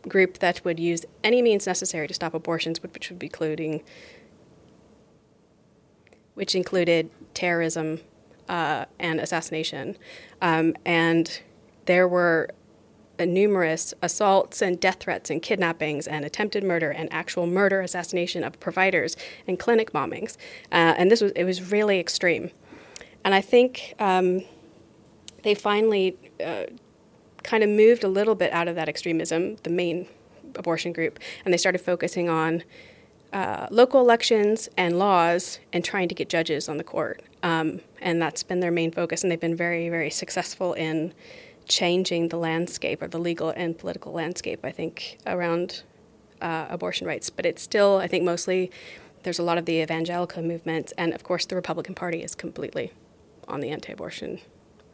group 0.07 0.39
that 0.39 0.65
would 0.65 0.79
use 0.79 1.05
any 1.25 1.43
means 1.43 1.67
necessary 1.67 2.07
to 2.07 2.15
stop 2.15 2.35
abortions, 2.35 2.83
which 2.83 3.11
would 3.11 3.19
be 3.19 3.27
including, 3.27 3.83
which 6.35 6.55
included 6.55 7.11
terrorism 7.33 8.01
uh, 8.49 8.85
and 8.99 9.19
assassination. 9.19 9.97
Um, 10.43 10.77
and 10.85 11.41
there 11.87 12.07
were 12.07 12.51
numerous 13.19 13.95
assaults 14.03 14.61
and 14.61 14.79
death 14.79 14.99
threats 15.01 15.31
and 15.31 15.41
kidnappings 15.41 16.07
and 16.07 16.23
attempted 16.23 16.63
murder 16.63 16.91
and 16.91 17.11
actual 17.11 17.47
murder, 17.47 17.81
assassination 17.81 18.45
of 18.45 18.61
providers 18.61 19.17
and 19.47 19.59
clinic 19.59 19.91
bombings. 19.91 20.37
Uh, 20.71 20.95
and 20.99 21.11
this 21.11 21.23
was 21.23 21.33
it 21.33 21.45
was 21.45 21.73
really 21.73 21.99
extreme. 21.99 22.51
And 23.25 23.35
I 23.35 23.41
think 23.41 23.95
um, 23.99 24.43
they 25.43 25.55
finally 25.55 26.17
uh, 26.45 26.65
kind 27.47 27.63
of 27.63 27.71
moved 27.71 28.03
a 28.05 28.09
little 28.09 28.35
bit 28.35 28.53
out 28.53 28.69
of 28.69 28.75
that 28.75 28.89
extremism, 28.89 29.57
the 29.63 29.71
main 29.71 30.09
abortion 30.57 30.93
group, 30.93 31.19
and 31.45 31.55
they 31.55 31.59
started 31.59 31.79
focusing 31.79 32.29
on 32.29 32.65
uh, 33.33 33.67
local 33.71 34.01
elections 34.01 34.69
and 34.77 34.99
laws 34.99 35.61
and 35.73 35.85
trying 35.85 36.09
to 36.09 36.15
get 36.15 36.29
judges 36.29 36.69
on 36.69 36.77
the 36.77 36.85
court. 36.85 37.23
Um, 37.43 37.81
and 38.01 38.21
that's 38.21 38.43
been 38.43 38.61
their 38.61 38.73
main 38.73 38.91
focus, 38.91 39.23
and 39.23 39.31
they've 39.31 39.41
been 39.41 39.57
very, 39.57 39.89
very 39.89 40.11
successful 40.11 40.73
in 40.75 41.15
changing 41.69 42.29
the 42.29 42.37
landscape 42.37 43.01
or 43.01 43.09
the 43.09 43.19
legal 43.19 43.51
and 43.51 43.79
political 43.79 44.13
landscape, 44.13 44.65
I 44.65 44.73
think, 44.73 45.19
around 45.27 45.83
uh, 46.41 46.67
abortion 46.69 47.07
rights. 47.07 47.31
But 47.31 47.47
it's 47.47 47.63
still, 47.63 47.99
I 47.99 48.09
think, 48.09 48.25
mostly 48.25 48.71
there's 49.23 49.39
a 49.39 49.43
lot 49.43 49.59
of 49.59 49.67
the 49.67 49.81
evangelical 49.83 50.43
movement, 50.43 50.93
and 50.99 51.13
of 51.13 51.23
course, 51.23 51.47
the 51.47 51.55
Republican 51.55 51.95
Party 51.95 52.23
is 52.23 52.35
completely 52.35 52.93
on 53.47 53.61
the 53.61 53.71
anti 53.71 53.93
abortion 53.93 54.41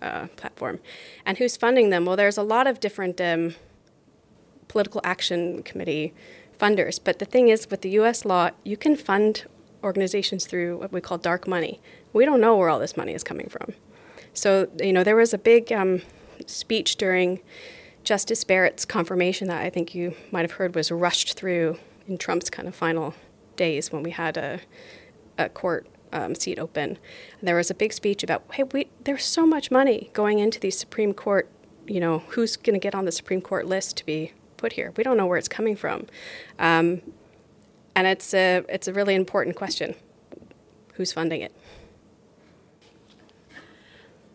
uh, 0.03 0.27
platform. 0.37 0.81
And 1.25 1.39
who's 1.39 1.57
funding 1.57 1.91
them? 1.91 2.05
Well, 2.05 2.17
there's 2.17 2.37
a 2.37 2.43
lot 2.43 2.67
of 2.67 2.81
different 2.81 3.21
um, 3.21 3.55
political 4.69 5.01
action 5.05 5.63
committee 5.63 6.13
funders. 6.59 6.99
But 7.03 7.19
the 7.19 7.25
thing 7.25 7.49
is, 7.49 7.71
with 7.71 7.83
the 7.83 7.91
US 7.91 8.25
law, 8.25 8.51
you 8.65 8.77
can 8.77 8.97
fund 8.97 9.45
organizations 9.83 10.47
through 10.47 10.79
what 10.79 10.93
we 10.93 11.01
call 11.01 11.19
dark 11.19 11.47
money. 11.47 11.81
We 12.13 12.25
don't 12.25 12.41
know 12.41 12.57
where 12.57 12.69
all 12.69 12.79
this 12.79 12.97
money 12.97 13.15
is 13.15 13.25
coming 13.25 13.49
from. 13.49 13.75
So, 14.35 14.69
you 14.81 14.93
know, 14.93 15.05
there 15.05 15.17
was 15.17 15.35
a 15.35 15.39
big 15.39 15.73
um, 15.73 16.03
speech 16.47 16.97
during 16.97 17.41
Justice 18.05 18.45
Barrett's 18.45 18.85
confirmation 18.85 19.49
that 19.49 19.63
I 19.63 19.71
think 19.71 19.95
you 19.95 20.15
might 20.31 20.43
have 20.43 20.53
heard 20.53 20.75
was 20.75 20.91
rushed 20.91 21.35
through 21.35 21.79
in 22.09 22.19
Trump's 22.19 22.51
kind 22.51 22.67
of 22.67 22.75
final 22.75 23.15
days 23.57 23.93
when 23.93 24.03
we 24.03 24.11
had 24.11 24.37
a, 24.37 24.61
a 25.39 25.49
court 25.49 25.87
um, 26.13 26.35
seat 26.35 26.59
open. 26.59 26.99
And 27.39 27.49
there 27.49 27.57
was 27.57 27.71
a 27.71 27.75
big 27.75 27.93
speech 27.93 28.23
about, 28.23 28.45
hey, 28.53 28.65
we, 28.65 28.89
there's 29.05 29.25
so 29.25 29.47
much 29.47 29.71
money 29.71 30.11
going 30.13 30.39
into 30.39 30.61
these 30.61 30.79
Supreme 30.79 31.15
Court, 31.15 31.49
you 31.87 32.01
know, 32.01 32.21
who's 32.29 32.57
going 32.57 32.75
to 32.75 32.81
get 32.81 32.95
on 32.95 33.05
the 33.05 33.13
Supreme 33.13 33.41
Court 33.41 33.67
list 33.67 33.97
to 33.99 34.07
be 34.07 34.33
put 34.57 34.75
here? 34.75 34.93
We 34.97 35.05
don't 35.05 35.17
know 35.17 35.27
where 35.27 35.39
it's 35.39 35.49
coming 35.49 35.77
from. 35.77 36.07
Um, 36.59 37.03
and 37.95 38.07
it's 38.07 38.33
a, 38.35 38.65
it's 38.69 38.89
a 38.89 38.93
really 38.93 39.15
important 39.15 39.57
question. 39.57 39.95
Who's 40.95 41.13
funding 41.13 41.43
it? 41.43 41.55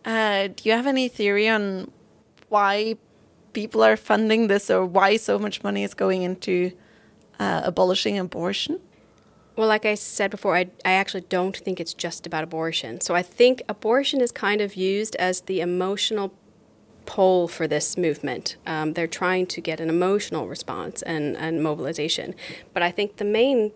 Uh, 0.04 0.48
do 0.48 0.68
you 0.68 0.72
have 0.72 0.86
any 0.86 1.08
theory 1.08 1.48
on 1.48 1.90
why 2.48 2.96
people 3.52 3.82
are 3.82 3.96
funding 3.96 4.46
this 4.46 4.70
or 4.70 4.86
why 4.86 5.16
so 5.16 5.38
much 5.38 5.62
money 5.62 5.84
is 5.84 5.94
going 5.94 6.22
into 6.22 6.72
uh, 7.38 7.62
abolishing 7.64 8.18
abortion? 8.18 8.80
Well, 9.58 9.66
like 9.66 9.84
I 9.84 9.96
said 9.96 10.30
before, 10.30 10.54
I, 10.54 10.70
I 10.84 10.92
actually 10.92 11.22
don't 11.22 11.56
think 11.56 11.80
it's 11.80 11.92
just 11.92 12.28
about 12.28 12.44
abortion. 12.44 13.00
So 13.00 13.16
I 13.16 13.22
think 13.22 13.60
abortion 13.68 14.20
is 14.20 14.30
kind 14.30 14.60
of 14.60 14.76
used 14.76 15.16
as 15.16 15.40
the 15.40 15.60
emotional 15.60 16.32
pole 17.06 17.48
for 17.48 17.66
this 17.66 17.96
movement. 17.96 18.54
Um, 18.68 18.92
they're 18.92 19.08
trying 19.08 19.46
to 19.46 19.60
get 19.60 19.80
an 19.80 19.88
emotional 19.88 20.46
response 20.46 21.02
and, 21.02 21.36
and 21.36 21.60
mobilization. 21.60 22.36
But 22.72 22.84
I 22.84 22.92
think 22.92 23.16
the 23.16 23.24
main 23.24 23.72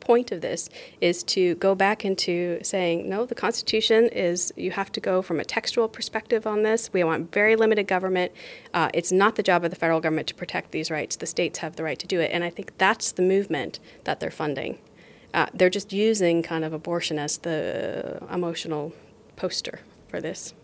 point 0.00 0.32
of 0.32 0.40
this 0.40 0.68
is 1.00 1.22
to 1.22 1.54
go 1.54 1.76
back 1.76 2.04
into 2.04 2.58
saying, 2.64 3.08
no, 3.08 3.24
the 3.24 3.36
Constitution 3.36 4.08
is, 4.08 4.52
you 4.56 4.72
have 4.72 4.90
to 4.90 4.98
go 4.98 5.22
from 5.22 5.38
a 5.38 5.44
textual 5.44 5.86
perspective 5.86 6.48
on 6.48 6.64
this. 6.64 6.92
We 6.92 7.04
want 7.04 7.32
very 7.32 7.54
limited 7.54 7.86
government. 7.86 8.32
Uh, 8.74 8.88
it's 8.92 9.12
not 9.12 9.36
the 9.36 9.44
job 9.44 9.62
of 9.62 9.70
the 9.70 9.76
federal 9.76 10.00
government 10.00 10.26
to 10.26 10.34
protect 10.34 10.72
these 10.72 10.90
rights. 10.90 11.14
The 11.14 11.26
states 11.26 11.60
have 11.60 11.76
the 11.76 11.84
right 11.84 12.00
to 12.00 12.08
do 12.08 12.18
it. 12.18 12.32
And 12.32 12.42
I 12.42 12.50
think 12.50 12.76
that's 12.76 13.12
the 13.12 13.22
movement 13.22 13.78
that 14.02 14.18
they're 14.18 14.32
funding. 14.32 14.78
Uh, 15.34 15.46
they're 15.54 15.70
just 15.70 15.92
using 15.92 16.42
kind 16.42 16.64
of 16.64 16.72
abortion 16.72 17.18
as 17.18 17.38
the 17.38 18.20
emotional 18.32 18.92
poster 19.36 19.80
for 20.08 20.20
this. 20.20 20.54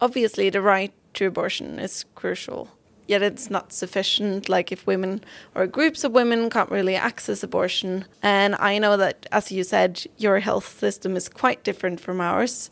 Obviously, 0.00 0.50
the 0.50 0.60
right 0.60 0.92
to 1.14 1.26
abortion 1.26 1.78
is 1.78 2.04
crucial, 2.14 2.68
yet 3.06 3.22
it's 3.22 3.50
not 3.50 3.72
sufficient. 3.72 4.48
Like, 4.48 4.72
if 4.72 4.86
women 4.86 5.22
or 5.54 5.66
groups 5.66 6.04
of 6.04 6.12
women 6.12 6.50
can't 6.50 6.70
really 6.70 6.96
access 6.96 7.42
abortion, 7.42 8.04
and 8.22 8.54
I 8.56 8.78
know 8.78 8.96
that, 8.96 9.26
as 9.32 9.52
you 9.52 9.64
said, 9.64 10.04
your 10.16 10.40
health 10.40 10.78
system 10.78 11.16
is 11.16 11.28
quite 11.28 11.64
different 11.64 12.00
from 12.00 12.20
ours. 12.20 12.70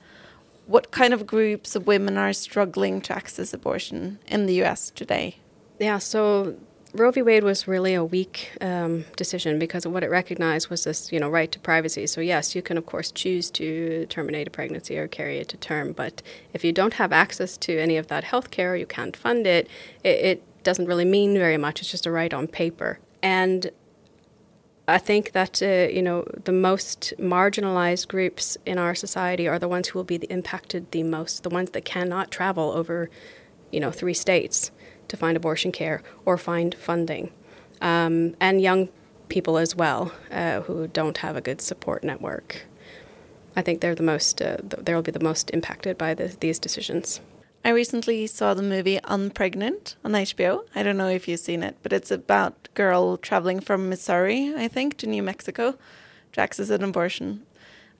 What 0.66 0.90
kind 0.90 1.14
of 1.14 1.26
groups 1.26 1.76
of 1.76 1.86
women 1.86 2.16
are 2.16 2.32
struggling 2.32 3.00
to 3.02 3.14
access 3.14 3.54
abortion 3.54 4.18
in 4.26 4.46
the 4.46 4.62
US 4.64 4.90
today? 4.90 5.36
Yeah, 5.78 5.98
so 5.98 6.56
Roe 6.94 7.10
v. 7.10 7.20
Wade 7.20 7.44
was 7.44 7.68
really 7.68 7.94
a 7.94 8.04
weak 8.04 8.52
um, 8.60 9.04
decision 9.16 9.58
because 9.58 9.86
what 9.86 10.02
it 10.02 10.10
recognized 10.10 10.68
was 10.68 10.84
this, 10.84 11.12
you 11.12 11.20
know, 11.20 11.28
right 11.28 11.50
to 11.52 11.58
privacy. 11.58 12.06
So 12.06 12.20
yes, 12.20 12.54
you 12.54 12.62
can 12.62 12.78
of 12.78 12.86
course 12.86 13.10
choose 13.10 13.50
to 13.52 14.06
terminate 14.06 14.46
a 14.46 14.50
pregnancy 14.50 14.96
or 14.96 15.06
carry 15.08 15.38
it 15.38 15.48
to 15.48 15.56
term, 15.56 15.92
but 15.92 16.22
if 16.52 16.64
you 16.64 16.72
don't 16.72 16.94
have 16.94 17.12
access 17.12 17.56
to 17.58 17.78
any 17.78 17.96
of 17.96 18.06
that 18.06 18.24
health 18.24 18.50
care, 18.50 18.76
you 18.76 18.86
can't 18.86 19.16
fund 19.16 19.46
it, 19.46 19.68
it, 20.02 20.24
it 20.24 20.62
doesn't 20.62 20.86
really 20.86 21.04
mean 21.04 21.34
very 21.34 21.56
much. 21.56 21.80
It's 21.80 21.90
just 21.90 22.06
a 22.06 22.10
right 22.10 22.32
on 22.32 22.46
paper. 22.46 22.98
And 23.22 23.70
I 24.88 24.98
think 24.98 25.32
that 25.32 25.60
uh, 25.62 25.92
you 25.92 26.02
know 26.02 26.24
the 26.44 26.52
most 26.52 27.12
marginalized 27.18 28.06
groups 28.08 28.56
in 28.64 28.78
our 28.78 28.94
society 28.94 29.48
are 29.48 29.58
the 29.58 29.68
ones 29.68 29.88
who 29.88 29.98
will 29.98 30.04
be 30.04 30.16
impacted 30.30 30.92
the 30.92 31.02
most, 31.02 31.42
the 31.42 31.50
ones 31.50 31.70
that 31.70 31.84
cannot 31.84 32.30
travel 32.30 32.70
over, 32.70 33.10
you 33.72 33.80
know, 33.80 33.90
three 33.90 34.14
states 34.14 34.70
to 35.08 35.16
find 35.16 35.36
abortion 35.36 35.72
care 35.72 36.02
or 36.24 36.36
find 36.36 36.74
funding, 36.74 37.32
um, 37.80 38.34
and 38.40 38.60
young 38.60 38.88
people 39.28 39.58
as 39.58 39.74
well 39.74 40.12
uh, 40.30 40.60
who 40.62 40.86
don't 40.88 41.18
have 41.18 41.36
a 41.36 41.40
good 41.40 41.60
support 41.60 42.04
network. 42.04 42.66
I 43.56 43.62
think 43.62 43.80
they're 43.80 43.94
the 43.94 44.02
most 44.02 44.42
uh, 44.42 44.58
they'll 44.62 45.02
be 45.02 45.10
the 45.10 45.20
most 45.20 45.50
impacted 45.50 45.96
by 45.96 46.14
the, 46.14 46.36
these 46.40 46.58
decisions. 46.58 47.20
I 47.64 47.70
recently 47.70 48.28
saw 48.28 48.54
the 48.54 48.62
movie 48.62 49.00
Unpregnant 49.02 49.96
on 50.04 50.12
HBO. 50.12 50.66
I 50.76 50.84
don't 50.84 50.96
know 50.96 51.08
if 51.08 51.26
you've 51.26 51.40
seen 51.40 51.64
it, 51.64 51.76
but 51.82 51.92
it's 51.92 52.12
about 52.12 52.68
a 52.70 52.76
girl 52.76 53.16
traveling 53.16 53.58
from 53.58 53.88
Missouri, 53.88 54.54
I 54.56 54.68
think, 54.68 54.96
to 54.98 55.08
New 55.08 55.22
Mexico 55.22 55.74
to 56.34 56.40
access 56.40 56.70
an 56.70 56.84
abortion. 56.84 57.44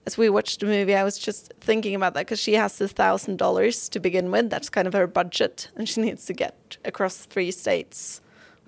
As 0.07 0.17
we 0.17 0.29
watched 0.29 0.61
the 0.61 0.65
movie, 0.67 0.95
I 0.95 1.03
was 1.03 1.17
just 1.17 1.51
thinking 1.59 1.93
about 1.93 2.13
that 2.13 2.21
because 2.21 2.39
she 2.39 2.53
has 2.53 2.77
the 2.77 2.87
thousand 2.87 3.39
dollars 3.39 3.89
to 3.89 3.99
begin 3.99 4.31
with. 4.31 4.49
That's 4.49 4.69
kind 4.69 4.87
of 4.87 4.93
her 4.93 5.05
budget, 5.05 5.69
and 5.75 5.87
she 5.87 5.99
needs 5.99 6.25
to 6.27 6.33
get 6.33 6.77
across 6.85 7.25
three 7.25 7.51
states 7.51 8.21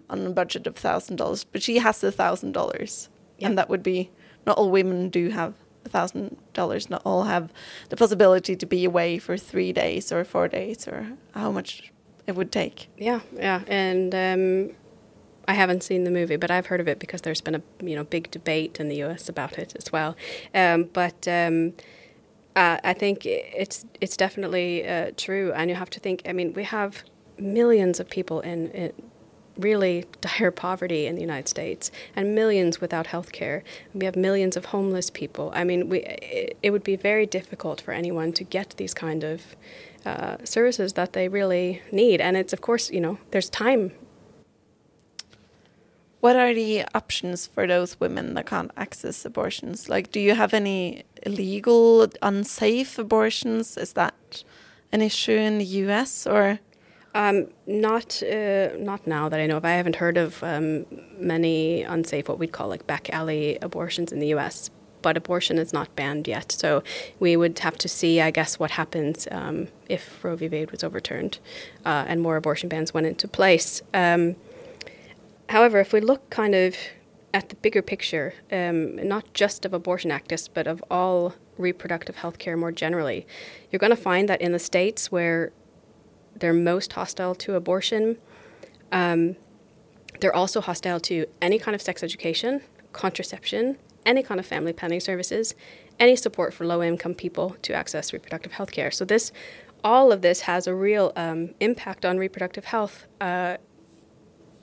on 0.10 0.28
a 0.28 0.32
budget 0.32 0.68
of 0.68 0.76
thousand 0.76 1.16
dollars. 1.16 1.46
But 1.46 1.64
she 1.64 1.78
has 1.78 2.02
the 2.02 2.12
thousand 2.12 2.52
dollars, 2.52 3.08
and 3.40 3.58
that 3.58 3.70
would 3.70 3.84
be 3.84 4.12
not 4.46 4.58
all 4.58 4.70
women 4.70 5.08
do 5.08 5.30
have 5.30 5.54
a 5.86 5.90
thousand 5.90 6.36
dollars 6.52 6.90
not 6.90 7.02
all 7.06 7.24
have 7.24 7.54
the 7.88 7.96
possibility 7.96 8.58
to 8.58 8.66
be 8.66 8.84
away 8.84 9.18
for 9.18 9.38
three 9.38 9.72
days 9.72 10.12
or 10.12 10.26
four 10.26 10.50
days 10.50 10.90
or 10.90 11.08
how 11.34 11.52
much 11.52 11.94
it 12.28 12.36
would 12.36 12.52
take. 12.52 12.90
Yeah, 12.98 13.22
yeah, 13.34 13.62
and 13.66 14.14
um, 14.14 14.76
I 15.50 15.54
haven't 15.54 15.82
seen 15.82 16.04
the 16.04 16.12
movie, 16.12 16.36
but 16.36 16.52
I've 16.52 16.68
heard 16.68 16.80
of 16.80 16.88
it 16.88 17.00
because 17.00 17.22
there's 17.22 17.42
been 17.42 17.56
a 17.56 17.62
you 17.82 17.96
know 17.96 18.04
big 18.04 18.30
debate 18.30 18.80
in 18.80 18.88
the 18.88 18.98
U.S. 18.98 19.28
about 19.28 19.58
it 19.58 19.74
as 19.76 19.92
well. 19.92 20.16
Um, 20.54 20.84
but 20.94 21.28
um, 21.28 21.74
uh, 22.56 22.78
I 22.84 22.94
think 22.94 23.26
it's 23.26 23.84
it's 24.00 24.16
definitely 24.16 24.88
uh, 24.88 25.12
true, 25.18 25.52
and 25.54 25.72
you 25.72 25.76
have 25.76 25.90
to 25.90 26.00
think. 26.00 26.22
I 26.28 26.34
mean, 26.34 26.54
we 26.54 26.66
have 26.66 27.04
millions 27.40 28.00
of 28.00 28.08
people 28.12 28.42
in, 28.42 28.70
in 28.72 28.94
really 29.58 30.06
dire 30.22 30.52
poverty 30.52 31.08
in 31.08 31.16
the 31.16 31.22
United 31.22 31.48
States 31.48 31.90
and 32.16 32.36
millions 32.36 32.80
without 32.80 33.08
health 33.08 33.32
care. 33.32 33.64
We 33.96 34.06
have 34.06 34.16
millions 34.16 34.56
of 34.56 34.66
homeless 34.66 35.10
people. 35.10 35.52
I 35.56 35.64
mean, 35.64 35.90
we, 35.90 36.02
it, 36.02 36.58
it 36.62 36.70
would 36.70 36.84
be 36.84 36.96
very 36.96 37.26
difficult 37.26 37.82
for 37.82 37.92
anyone 37.92 38.34
to 38.34 38.44
get 38.44 38.76
these 38.78 38.94
kind 38.94 39.24
of 39.24 39.56
uh, 40.06 40.38
services 40.44 40.94
that 40.94 41.14
they 41.14 41.28
really 41.28 41.82
need. 41.92 42.22
And 42.22 42.38
it's, 42.38 42.54
of 42.54 42.62
course, 42.62 42.92
you 42.92 43.02
know, 43.02 43.18
there's 43.32 43.50
time. 43.50 43.94
What 46.20 46.36
are 46.36 46.54
the 46.54 46.84
options 46.94 47.48
for 47.48 47.66
those 47.66 48.00
women 48.00 48.34
that 48.34 48.46
can't 48.46 48.72
access 48.76 49.24
abortions? 49.24 49.88
Like, 49.88 50.12
do 50.12 50.20
you 50.20 50.36
have 50.36 50.54
any 50.54 51.04
illegal, 51.24 52.08
unsafe 52.22 53.00
abortions? 53.00 53.78
Is 53.78 53.94
that 53.94 54.44
an 54.92 55.02
issue 55.02 55.32
in 55.32 55.60
the 55.60 55.66
US 55.66 56.28
or? 56.28 56.60
Um, 57.16 57.48
not 57.66 58.22
uh, 58.22 58.70
not 58.78 59.08
now 59.08 59.30
that 59.30 59.40
I 59.40 59.48
know 59.48 59.58
of. 59.58 59.66
I 59.66 59.72
haven't 59.72 59.96
heard 59.96 60.18
of 60.18 60.44
um, 60.44 60.86
many 61.18 61.82
unsafe, 61.82 62.30
what 62.30 62.38
we'd 62.38 62.52
call 62.52 62.68
like 62.68 62.86
back 62.86 63.10
alley 63.10 63.58
abortions 63.62 64.12
in 64.12 64.20
the 64.20 64.28
U.S. 64.28 64.70
But 65.02 65.18
abortion 65.18 65.58
is 65.58 65.74
not 65.74 65.96
banned 65.96 66.28
yet, 66.28 66.52
so 66.52 66.84
we 67.20 67.36
would 67.36 67.58
have 67.60 67.78
to 67.80 67.88
see, 67.88 68.22
I 68.22 68.32
guess, 68.32 68.60
what 68.60 68.72
happens 68.72 69.28
um, 69.32 69.70
if 69.88 70.24
Roe 70.24 70.36
v. 70.36 70.50
Wade 70.50 70.72
was 70.72 70.84
overturned 70.84 71.40
uh, 71.86 72.06
and 72.08 72.22
more 72.22 72.36
abortion 72.36 72.70
bans 72.70 72.94
went 72.94 73.08
into 73.08 73.28
place. 73.28 73.82
Um, 73.94 74.36
however, 75.50 75.80
if 75.80 75.94
we 75.94 76.00
look 76.00 76.30
kind 76.30 76.56
of 76.56 76.76
at 77.34 77.50
the 77.50 77.56
bigger 77.56 77.82
picture, 77.82 78.34
um, 78.52 78.96
not 79.08 79.34
just 79.34 79.66
of 79.66 79.74
abortion 79.74 80.10
activists, 80.12 80.50
but 80.52 80.68
of 80.68 80.84
all 80.90 81.36
reproductive 81.58 82.18
health 82.18 82.40
care 82.40 82.58
more 82.58 82.72
generally, 82.72 83.28
you're 83.70 83.80
going 83.80 83.96
to 83.96 84.02
find 84.02 84.28
that 84.30 84.42
in 84.42 84.52
the 84.52 84.60
states 84.60 85.12
where 85.12 85.52
they're 86.36 86.54
most 86.54 86.94
hostile 86.94 87.36
to 87.36 87.56
abortion. 87.56 88.18
Um, 88.92 89.36
they're 90.20 90.36
also 90.36 90.62
hostile 90.62 91.00
to 91.02 91.26
any 91.42 91.60
kind 91.60 91.76
of 91.76 91.82
sex 91.82 92.04
education, 92.04 92.62
contraception, 92.94 93.78
any 94.06 94.24
kind 94.24 94.40
of 94.40 94.46
family 94.46 94.74
planning 94.74 95.00
services, 95.00 95.54
any 96.00 96.16
support 96.16 96.54
for 96.54 96.66
low 96.66 96.82
income 96.82 97.14
people 97.14 97.58
to 97.62 97.74
access 97.74 98.14
reproductive 98.14 98.54
health 98.54 98.72
care. 98.72 98.90
So, 98.90 99.06
this, 99.06 99.32
all 99.84 100.12
of 100.12 100.22
this 100.22 100.42
has 100.42 100.68
a 100.68 100.74
real 100.74 101.14
um, 101.16 101.54
impact 101.60 102.06
on 102.06 102.18
reproductive 102.18 102.66
health. 102.66 103.06
Uh, 103.22 103.58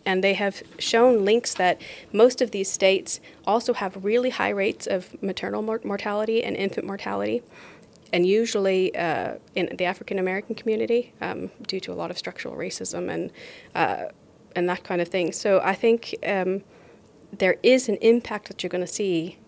and 0.06 0.24
they 0.24 0.34
have 0.34 0.62
shown 0.78 1.24
links 1.24 1.54
that 1.54 1.80
most 2.12 2.40
of 2.40 2.52
these 2.52 2.70
states 2.70 3.20
also 3.46 3.74
have 3.74 4.04
really 4.04 4.30
high 4.30 4.50
rates 4.50 4.86
of 4.86 5.20
maternal 5.22 5.60
mor- 5.60 5.80
mortality 5.84 6.42
and 6.42 6.56
infant 6.56 6.86
mortality 6.86 7.42
and 8.12 8.26
usually 8.26 8.96
uh, 8.96 9.34
in 9.54 9.74
the 9.76 9.84
African 9.84 10.18
American 10.18 10.54
community, 10.54 11.12
um, 11.20 11.50
due 11.66 11.80
to 11.80 11.92
a 11.92 11.94
lot 11.94 12.10
of 12.10 12.16
structural 12.16 12.54
racism 12.54 13.12
and 13.12 13.32
uh, 13.74 14.06
and 14.54 14.68
that 14.68 14.84
kind 14.84 15.00
of 15.00 15.08
thing. 15.08 15.32
So 15.32 15.60
I 15.62 15.74
think 15.74 16.14
um, 16.26 16.62
there 17.36 17.56
is 17.62 17.88
an 17.88 17.96
impact 17.96 18.48
that 18.48 18.62
you're 18.62 18.70
going 18.70 18.84
to 18.84 18.92
see 18.92 19.38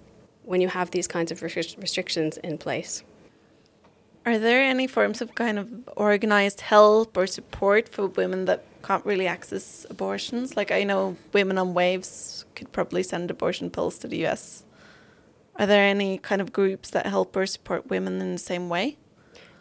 when 0.45 0.61
you 0.61 0.69
have 0.69 0.91
these 0.91 1.07
kinds 1.07 1.31
of 1.31 1.43
restrictions 1.43 2.37
in 2.39 2.59
place. 2.59 3.03
Are 4.27 4.39
there 4.39 4.63
any 4.63 4.87
forms 4.87 5.23
of 5.23 5.35
kind 5.35 5.59
of 5.59 5.69
organized 5.97 6.61
help 6.61 7.17
or 7.17 7.27
support 7.27 7.89
for 7.89 8.07
women 8.09 8.45
that 8.47 8.65
can't 8.83 9.05
really 9.05 9.27
access 9.27 9.87
abortions? 9.91 10.57
Like 10.57 10.71
I 10.71 10.85
know 10.85 11.17
Women 11.33 11.59
on 11.59 11.75
Waves 11.75 12.45
could 12.55 12.73
probably 12.73 13.03
send 13.03 13.31
abortion 13.31 13.71
pills 13.71 13.99
to 13.99 14.09
the 14.09 14.27
US 14.27 14.65
are 15.59 15.67
there 15.67 15.85
any 15.85 16.19
kind 16.19 16.41
of 16.41 16.53
groups 16.53 16.91
that 16.91 17.07
help 17.07 17.35
or 17.37 17.45
support 17.45 17.91
women 17.91 18.21
in 18.21 18.33
the 18.33 18.39
same 18.39 18.69
way? 18.69 18.97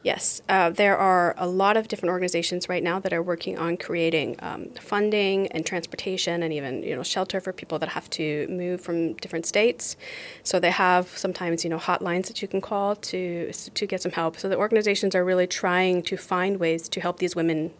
Yes, 0.04 0.42
uh, 0.48 0.70
there 0.70 0.96
are 0.96 1.34
a 1.38 1.48
lot 1.48 1.76
of 1.76 1.88
different 1.88 2.12
organizations 2.12 2.70
right 2.70 2.84
now 2.84 3.00
that 3.00 3.12
are 3.12 3.24
working 3.24 3.58
on 3.58 3.76
creating 3.78 4.36
um, 4.40 4.70
funding 4.80 5.48
and 5.48 5.66
transportation 5.66 6.44
and 6.44 6.54
even 6.54 6.84
you 6.84 6.96
know 6.96 7.04
shelter 7.04 7.42
for 7.42 7.52
people 7.52 7.80
that 7.80 7.90
have 7.90 8.10
to 8.12 8.48
move 8.48 8.80
from 8.80 9.16
different 9.16 9.48
states. 9.48 9.98
So 10.44 10.60
they 10.60 10.72
have 10.72 11.08
sometimes 11.18 11.64
you 11.64 11.70
know 11.72 11.80
hotlines 11.80 12.28
that 12.28 12.42
you 12.44 12.48
can 12.48 12.62
call 12.62 12.96
to 12.96 13.52
to 13.52 13.86
get 13.88 14.02
some 14.04 14.12
help. 14.12 14.38
So 14.38 14.48
the 14.48 14.56
organizations 14.56 15.16
are 15.16 15.26
really 15.26 15.48
trying 15.48 16.04
to 16.04 16.16
find 16.16 16.58
ways 16.58 16.88
to 16.90 17.02
help 17.02 17.18
these 17.18 17.36
women 17.36 17.72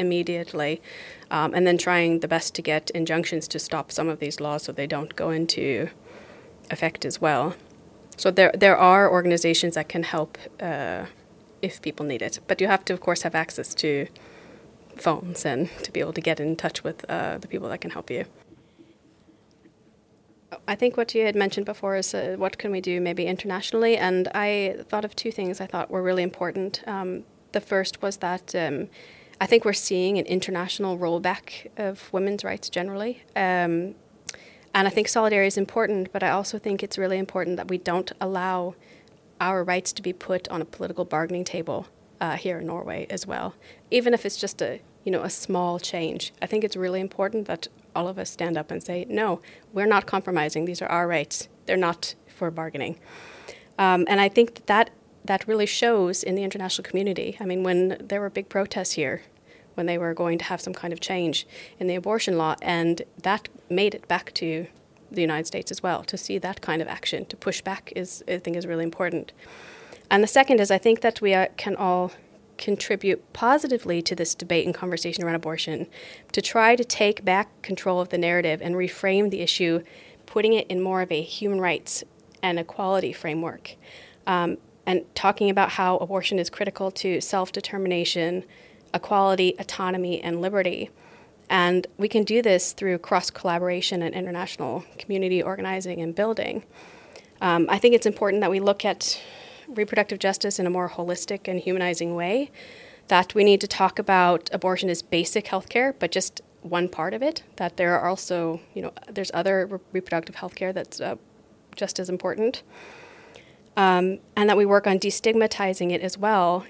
immediately, 0.00 0.80
um, 1.30 1.54
and 1.54 1.66
then 1.66 1.78
trying 1.78 2.20
the 2.20 2.28
best 2.28 2.54
to 2.54 2.62
get 2.62 2.90
injunctions 2.90 3.48
to 3.48 3.58
stop 3.58 3.92
some 3.92 4.08
of 4.08 4.18
these 4.18 4.40
laws 4.40 4.62
so 4.64 4.72
they 4.72 4.86
don't 4.86 5.14
go 5.14 5.30
into 5.30 5.88
effect 6.70 7.04
as 7.04 7.20
well. 7.20 7.54
So 8.16 8.30
there 8.30 8.52
there 8.58 8.76
are 8.76 9.10
organizations 9.10 9.74
that 9.74 9.88
can 9.88 10.02
help 10.02 10.38
uh, 10.60 11.06
if 11.62 11.80
people 11.80 12.06
need 12.06 12.22
it, 12.22 12.40
but 12.48 12.60
you 12.60 12.68
have 12.68 12.84
to 12.86 12.92
of 12.92 13.00
course 13.00 13.22
have 13.22 13.34
access 13.34 13.74
to 13.74 14.06
phones 14.96 15.46
and 15.46 15.68
to 15.82 15.92
be 15.92 16.00
able 16.00 16.12
to 16.12 16.20
get 16.20 16.40
in 16.40 16.56
touch 16.56 16.84
with 16.84 17.04
uh, 17.08 17.38
the 17.38 17.48
people 17.48 17.68
that 17.68 17.80
can 17.80 17.90
help 17.90 18.10
you. 18.10 18.24
I 20.66 20.74
think 20.74 20.96
what 20.96 21.14
you 21.14 21.24
had 21.24 21.36
mentioned 21.36 21.66
before 21.66 21.96
is 21.96 22.14
uh, 22.14 22.34
what 22.36 22.58
can 22.58 22.70
we 22.72 22.80
do 22.80 23.00
maybe 23.00 23.26
internationally, 23.26 23.96
and 23.96 24.28
I 24.34 24.76
thought 24.88 25.04
of 25.04 25.14
two 25.14 25.32
things 25.32 25.60
I 25.60 25.66
thought 25.66 25.90
were 25.90 26.02
really 26.02 26.22
important. 26.22 26.82
Um, 26.86 27.24
the 27.52 27.60
first 27.60 28.02
was 28.02 28.18
that 28.18 28.54
um, 28.54 28.88
I 29.40 29.46
think 29.46 29.64
we're 29.64 29.72
seeing 29.72 30.18
an 30.18 30.26
international 30.26 30.98
rollback 30.98 31.68
of 31.78 32.12
women's 32.12 32.44
rights 32.44 32.68
generally. 32.68 33.22
Um, 33.34 33.94
and 34.74 34.86
I 34.86 34.90
think 34.90 35.08
solidarity 35.08 35.48
is 35.48 35.56
important, 35.56 36.12
but 36.12 36.22
I 36.22 36.30
also 36.30 36.58
think 36.58 36.82
it's 36.82 36.98
really 36.98 37.18
important 37.18 37.56
that 37.56 37.68
we 37.68 37.78
don't 37.78 38.12
allow 38.20 38.74
our 39.40 39.64
rights 39.64 39.92
to 39.94 40.02
be 40.02 40.12
put 40.12 40.46
on 40.48 40.60
a 40.60 40.66
political 40.66 41.04
bargaining 41.04 41.44
table 41.44 41.86
uh, 42.20 42.36
here 42.36 42.58
in 42.58 42.66
Norway 42.66 43.06
as 43.08 43.26
well, 43.26 43.54
even 43.90 44.12
if 44.12 44.26
it's 44.26 44.36
just 44.36 44.60
a 44.60 44.80
you 45.04 45.10
know 45.10 45.22
a 45.22 45.30
small 45.30 45.78
change. 45.78 46.32
I 46.42 46.46
think 46.46 46.62
it's 46.62 46.76
really 46.76 47.00
important 47.00 47.46
that 47.46 47.68
all 47.96 48.06
of 48.06 48.18
us 48.18 48.30
stand 48.30 48.58
up 48.58 48.70
and 48.70 48.82
say, 48.82 49.06
no, 49.08 49.40
we're 49.72 49.86
not 49.86 50.06
compromising. 50.06 50.66
These 50.66 50.82
are 50.82 50.86
our 50.88 51.08
rights. 51.08 51.48
They're 51.66 51.76
not 51.76 52.14
for 52.28 52.50
bargaining. 52.50 52.98
Um, 53.78 54.04
and 54.08 54.20
I 54.20 54.28
think 54.28 54.54
that, 54.54 54.66
that 54.66 54.90
that 55.24 55.46
really 55.46 55.66
shows 55.66 56.22
in 56.22 56.34
the 56.34 56.42
international 56.42 56.88
community. 56.88 57.36
I 57.40 57.44
mean, 57.44 57.62
when 57.62 57.96
there 58.00 58.20
were 58.20 58.30
big 58.30 58.48
protests 58.48 58.92
here 58.92 59.22
when 59.74 59.86
they 59.86 59.98
were 59.98 60.14
going 60.14 60.36
to 60.36 60.44
have 60.44 60.60
some 60.60 60.74
kind 60.74 60.92
of 60.92 61.00
change 61.00 61.46
in 61.78 61.86
the 61.86 61.94
abortion 61.94 62.36
law, 62.36 62.54
and 62.60 63.02
that 63.22 63.48
made 63.68 63.94
it 63.94 64.06
back 64.08 64.34
to 64.34 64.66
the 65.10 65.20
United 65.20 65.46
States 65.46 65.70
as 65.70 65.82
well. 65.82 66.04
To 66.04 66.16
see 66.16 66.38
that 66.38 66.60
kind 66.60 66.82
of 66.82 66.88
action, 66.88 67.24
to 67.26 67.36
push 67.36 67.62
back, 67.62 67.92
is 67.96 68.22
I 68.28 68.38
think 68.38 68.56
is 68.56 68.66
really 68.66 68.84
important. 68.84 69.32
And 70.10 70.22
the 70.22 70.28
second 70.28 70.60
is 70.60 70.70
I 70.70 70.78
think 70.78 71.00
that 71.00 71.20
we 71.20 71.34
are, 71.34 71.48
can 71.56 71.76
all 71.76 72.12
contribute 72.58 73.32
positively 73.32 74.02
to 74.02 74.14
this 74.14 74.34
debate 74.34 74.66
and 74.66 74.74
conversation 74.74 75.24
around 75.24 75.36
abortion, 75.36 75.86
to 76.32 76.42
try 76.42 76.76
to 76.76 76.84
take 76.84 77.24
back 77.24 77.62
control 77.62 78.00
of 78.00 78.10
the 78.10 78.18
narrative 78.18 78.60
and 78.60 78.74
reframe 78.74 79.30
the 79.30 79.40
issue, 79.40 79.82
putting 80.26 80.52
it 80.52 80.66
in 80.66 80.80
more 80.80 81.00
of 81.00 81.10
a 81.10 81.22
human 81.22 81.60
rights 81.60 82.04
and 82.42 82.58
equality 82.58 83.12
framework. 83.12 83.76
Um, 84.26 84.58
and 84.90 85.04
talking 85.14 85.50
about 85.50 85.70
how 85.70 85.98
abortion 85.98 86.40
is 86.40 86.50
critical 86.50 86.90
to 86.90 87.20
self 87.20 87.52
determination, 87.52 88.44
equality, 88.92 89.54
autonomy, 89.60 90.20
and 90.20 90.40
liberty. 90.40 90.90
And 91.48 91.86
we 91.96 92.08
can 92.08 92.24
do 92.24 92.42
this 92.42 92.72
through 92.72 92.98
cross 92.98 93.30
collaboration 93.30 94.02
and 94.02 94.16
international 94.16 94.84
community 94.98 95.40
organizing 95.44 96.00
and 96.00 96.12
building. 96.12 96.64
Um, 97.40 97.66
I 97.68 97.78
think 97.78 97.94
it's 97.94 98.04
important 98.04 98.40
that 98.40 98.50
we 98.50 98.58
look 98.58 98.84
at 98.84 99.20
reproductive 99.68 100.18
justice 100.18 100.58
in 100.58 100.66
a 100.66 100.70
more 100.70 100.90
holistic 100.90 101.46
and 101.46 101.60
humanizing 101.60 102.16
way. 102.16 102.50
That 103.06 103.32
we 103.32 103.44
need 103.44 103.60
to 103.60 103.68
talk 103.68 104.00
about 104.00 104.50
abortion 104.52 104.90
as 104.90 105.02
basic 105.02 105.46
health 105.46 105.68
care, 105.68 105.92
but 106.00 106.10
just 106.10 106.40
one 106.62 106.88
part 106.88 107.14
of 107.14 107.22
it. 107.22 107.44
That 107.56 107.76
there 107.76 107.96
are 107.96 108.08
also, 108.08 108.60
you 108.74 108.82
know, 108.82 108.92
there's 109.08 109.30
other 109.32 109.66
re- 109.66 109.78
reproductive 109.92 110.34
health 110.34 110.56
care 110.56 110.72
that's 110.72 111.00
uh, 111.00 111.14
just 111.76 112.00
as 112.00 112.08
important. 112.08 112.64
Um, 113.76 114.18
and 114.36 114.48
that 114.48 114.56
we 114.56 114.66
work 114.66 114.86
on 114.86 114.98
destigmatizing 114.98 115.92
it 115.92 116.00
as 116.02 116.18
well 116.18 116.66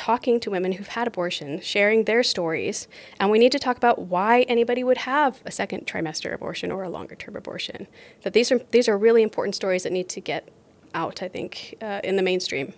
talking 0.00 0.40
to 0.40 0.50
women 0.50 0.72
who've 0.72 0.88
had 0.88 1.06
abortion, 1.06 1.60
sharing 1.60 2.04
their 2.04 2.22
stories, 2.22 2.88
and 3.18 3.30
we 3.30 3.38
need 3.38 3.52
to 3.52 3.58
talk 3.58 3.76
about 3.76 3.98
why 3.98 4.42
anybody 4.42 4.82
would 4.82 4.96
have 4.96 5.42
a 5.44 5.50
second 5.50 5.86
trimester 5.86 6.32
abortion 6.32 6.72
or 6.72 6.82
a 6.82 6.88
longer 6.88 7.14
term 7.14 7.36
abortion. 7.36 7.86
That 8.22 8.32
these 8.32 8.50
are 8.50 8.60
these 8.70 8.88
are 8.88 8.96
really 8.96 9.22
important 9.22 9.54
stories 9.54 9.82
that 9.82 9.92
need 9.92 10.08
to 10.08 10.20
get 10.20 10.48
out, 10.94 11.22
I 11.22 11.28
think, 11.28 11.76
uh, 11.82 12.00
in 12.02 12.16
the 12.16 12.22
mainstream. 12.22 12.72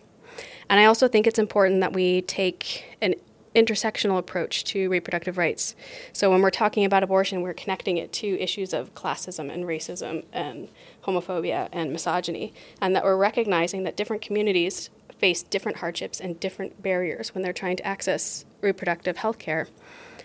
And 0.68 0.80
I 0.80 0.86
also 0.86 1.06
think 1.06 1.28
it's 1.28 1.38
important 1.38 1.80
that 1.80 1.92
we 1.92 2.22
take 2.22 2.96
an 3.00 3.14
intersectional 3.54 4.18
approach 4.18 4.64
to 4.64 4.88
reproductive 4.88 5.36
rights. 5.36 5.74
So 6.12 6.30
when 6.30 6.40
we're 6.40 6.50
talking 6.50 6.84
about 6.84 7.02
abortion, 7.02 7.42
we're 7.42 7.54
connecting 7.54 7.98
it 7.98 8.12
to 8.14 8.40
issues 8.40 8.72
of 8.72 8.94
classism 8.94 9.52
and 9.52 9.64
racism 9.64 10.24
and 10.32 10.68
homophobia 11.04 11.68
and 11.72 11.92
misogyny, 11.92 12.52
and 12.80 12.96
that 12.96 13.04
we're 13.04 13.16
recognizing 13.16 13.82
that 13.84 13.96
different 13.96 14.22
communities 14.22 14.90
face 15.18 15.42
different 15.42 15.78
hardships 15.78 16.20
and 16.20 16.40
different 16.40 16.82
barriers 16.82 17.34
when 17.34 17.42
they're 17.42 17.52
trying 17.52 17.76
to 17.76 17.86
access 17.86 18.44
reproductive 18.60 19.18
health 19.18 19.38
care, 19.38 19.68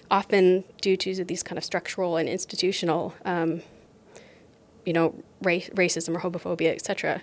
often 0.10 0.64
due 0.82 0.98
to 0.98 1.24
these 1.24 1.44
kind 1.44 1.58
of 1.58 1.64
structural 1.64 2.18
and 2.18 2.28
institutional, 2.28 3.14
um, 3.26 3.62
you 4.86 4.94
know, 4.94 5.14
race, 5.44 5.70
racism 5.76 6.16
or 6.16 6.20
homophobia, 6.22 6.74
etc. 6.74 7.22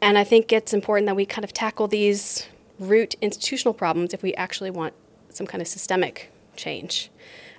And 0.00 0.16
I 0.16 0.24
think 0.24 0.52
it's 0.52 0.72
important 0.72 1.06
that 1.06 1.16
we 1.16 1.26
kind 1.26 1.44
of 1.44 1.52
tackle 1.52 1.86
these 1.86 2.46
root 2.80 3.14
institutional 3.20 3.74
problems 3.74 4.12
if 4.12 4.22
we 4.22 4.34
actually 4.34 4.70
want 4.70 4.94
some 5.28 5.46
kind 5.46 5.62
of 5.62 5.68
systemic 5.68 6.32
change. 6.56 7.10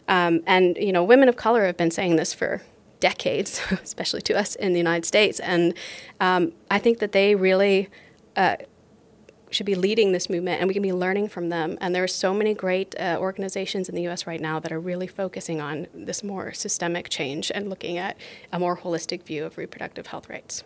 Um, 0.07 0.41
and 0.45 0.75
you 0.77 0.91
know, 0.91 1.03
women 1.03 1.29
of 1.29 1.37
color 1.37 1.65
have 1.65 1.77
been 1.77 1.91
saying 1.91 2.17
this 2.17 2.33
for 2.33 2.61
decades, 2.99 3.61
especially 3.71 4.21
to 4.23 4.37
us 4.37 4.55
in 4.55 4.73
the 4.73 4.79
United 4.79 5.05
States, 5.05 5.39
and 5.39 5.73
um, 6.19 6.51
I 6.69 6.79
think 6.79 6.99
that 6.99 7.13
they 7.13 7.35
really 7.35 7.87
uh, 8.35 8.57
should 9.51 9.65
be 9.65 9.75
leading 9.75 10.13
this 10.13 10.29
movement 10.29 10.59
and 10.59 10.67
we 10.67 10.73
can 10.73 10.81
be 10.81 10.93
learning 10.93 11.27
from 11.27 11.49
them. 11.49 11.77
And 11.81 11.93
there 11.93 12.03
are 12.03 12.07
so 12.07 12.33
many 12.33 12.53
great 12.53 12.95
uh, 12.99 13.17
organizations 13.19 13.89
in 13.89 13.95
the 13.95 14.07
US 14.07 14.25
right 14.25 14.39
now 14.39 14.59
that 14.59 14.71
are 14.71 14.79
really 14.79 15.07
focusing 15.07 15.61
on 15.61 15.87
this 15.93 16.23
more 16.23 16.53
systemic 16.53 17.09
change 17.09 17.51
and 17.53 17.69
looking 17.69 17.97
at 17.97 18.17
a 18.51 18.59
more 18.59 18.77
holistic 18.77 19.23
view 19.23 19.45
of 19.45 19.57
reproductive 19.57 20.07
health 20.07 20.29
rights. 20.29 20.63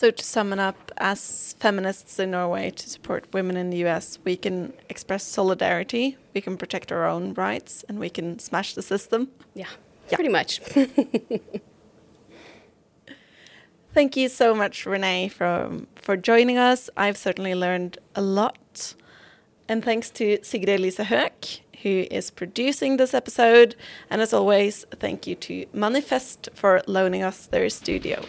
So, 0.00 0.10
to 0.10 0.24
sum 0.24 0.54
it 0.54 0.58
up, 0.58 0.90
as 0.96 1.54
feminists 1.58 2.18
in 2.18 2.30
Norway 2.30 2.70
to 2.70 2.88
support 2.88 3.26
women 3.34 3.58
in 3.58 3.68
the 3.68 3.84
US, 3.84 4.18
we 4.24 4.34
can 4.34 4.72
express 4.88 5.22
solidarity, 5.22 6.16
we 6.32 6.40
can 6.40 6.56
protect 6.56 6.90
our 6.90 7.04
own 7.04 7.34
rights, 7.34 7.84
and 7.86 7.98
we 7.98 8.08
can 8.08 8.38
smash 8.38 8.72
the 8.72 8.80
system. 8.80 9.28
Yeah, 9.52 9.66
yeah. 10.08 10.14
pretty 10.14 10.30
much. 10.30 10.60
Thank 13.92 14.16
you 14.16 14.30
so 14.30 14.54
much, 14.54 14.86
Renee, 14.86 15.28
for, 15.28 15.70
for 15.96 16.16
joining 16.16 16.56
us. 16.56 16.88
I've 16.96 17.18
certainly 17.18 17.54
learned 17.54 17.98
a 18.14 18.22
lot. 18.22 18.94
And 19.68 19.84
thanks 19.84 20.08
to 20.12 20.38
Sigrid 20.42 20.80
Lise 20.80 20.96
Høek, 20.96 21.60
who 21.82 22.06
is 22.10 22.30
producing 22.30 22.96
this 22.96 23.12
episode. 23.12 23.76
And 24.08 24.22
as 24.22 24.32
always, 24.32 24.86
thank 24.92 25.26
you 25.26 25.34
to 25.34 25.66
Manifest 25.74 26.48
for 26.54 26.80
loaning 26.86 27.22
us 27.22 27.44
their 27.44 27.68
studio. 27.68 28.24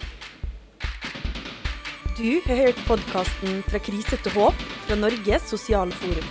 Du 2.21 2.37
har 2.45 2.55
hørt 2.55 2.77
podkasten 2.85 3.63
Fra 3.65 3.79
krise 3.81 4.17
til 4.21 4.33
håp 4.35 4.53
fra 4.85 4.95
Norges 4.99 5.47
sosiale 5.49 5.95
forum. 5.97 6.27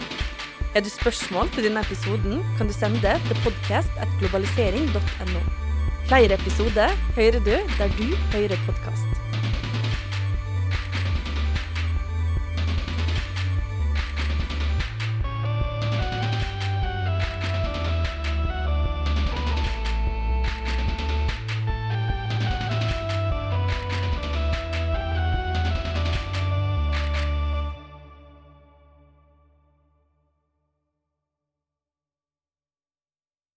Er 0.79 0.85
du 0.87 0.91
spørsmål 0.93 1.51
til 1.51 1.67
denne 1.67 1.83
episoden, 1.83 2.45
kan 2.59 2.71
du 2.71 2.75
sende 2.77 3.01
det 3.03 3.17
til 3.27 3.41
podkast.globalisering.no. 3.43 5.43
Flere 6.07 6.39
episoder 6.39 6.95
hører 7.19 7.43
du 7.43 7.57
der 7.81 7.91
du 7.99 8.07
hører 8.37 8.59
podkast. 8.69 9.30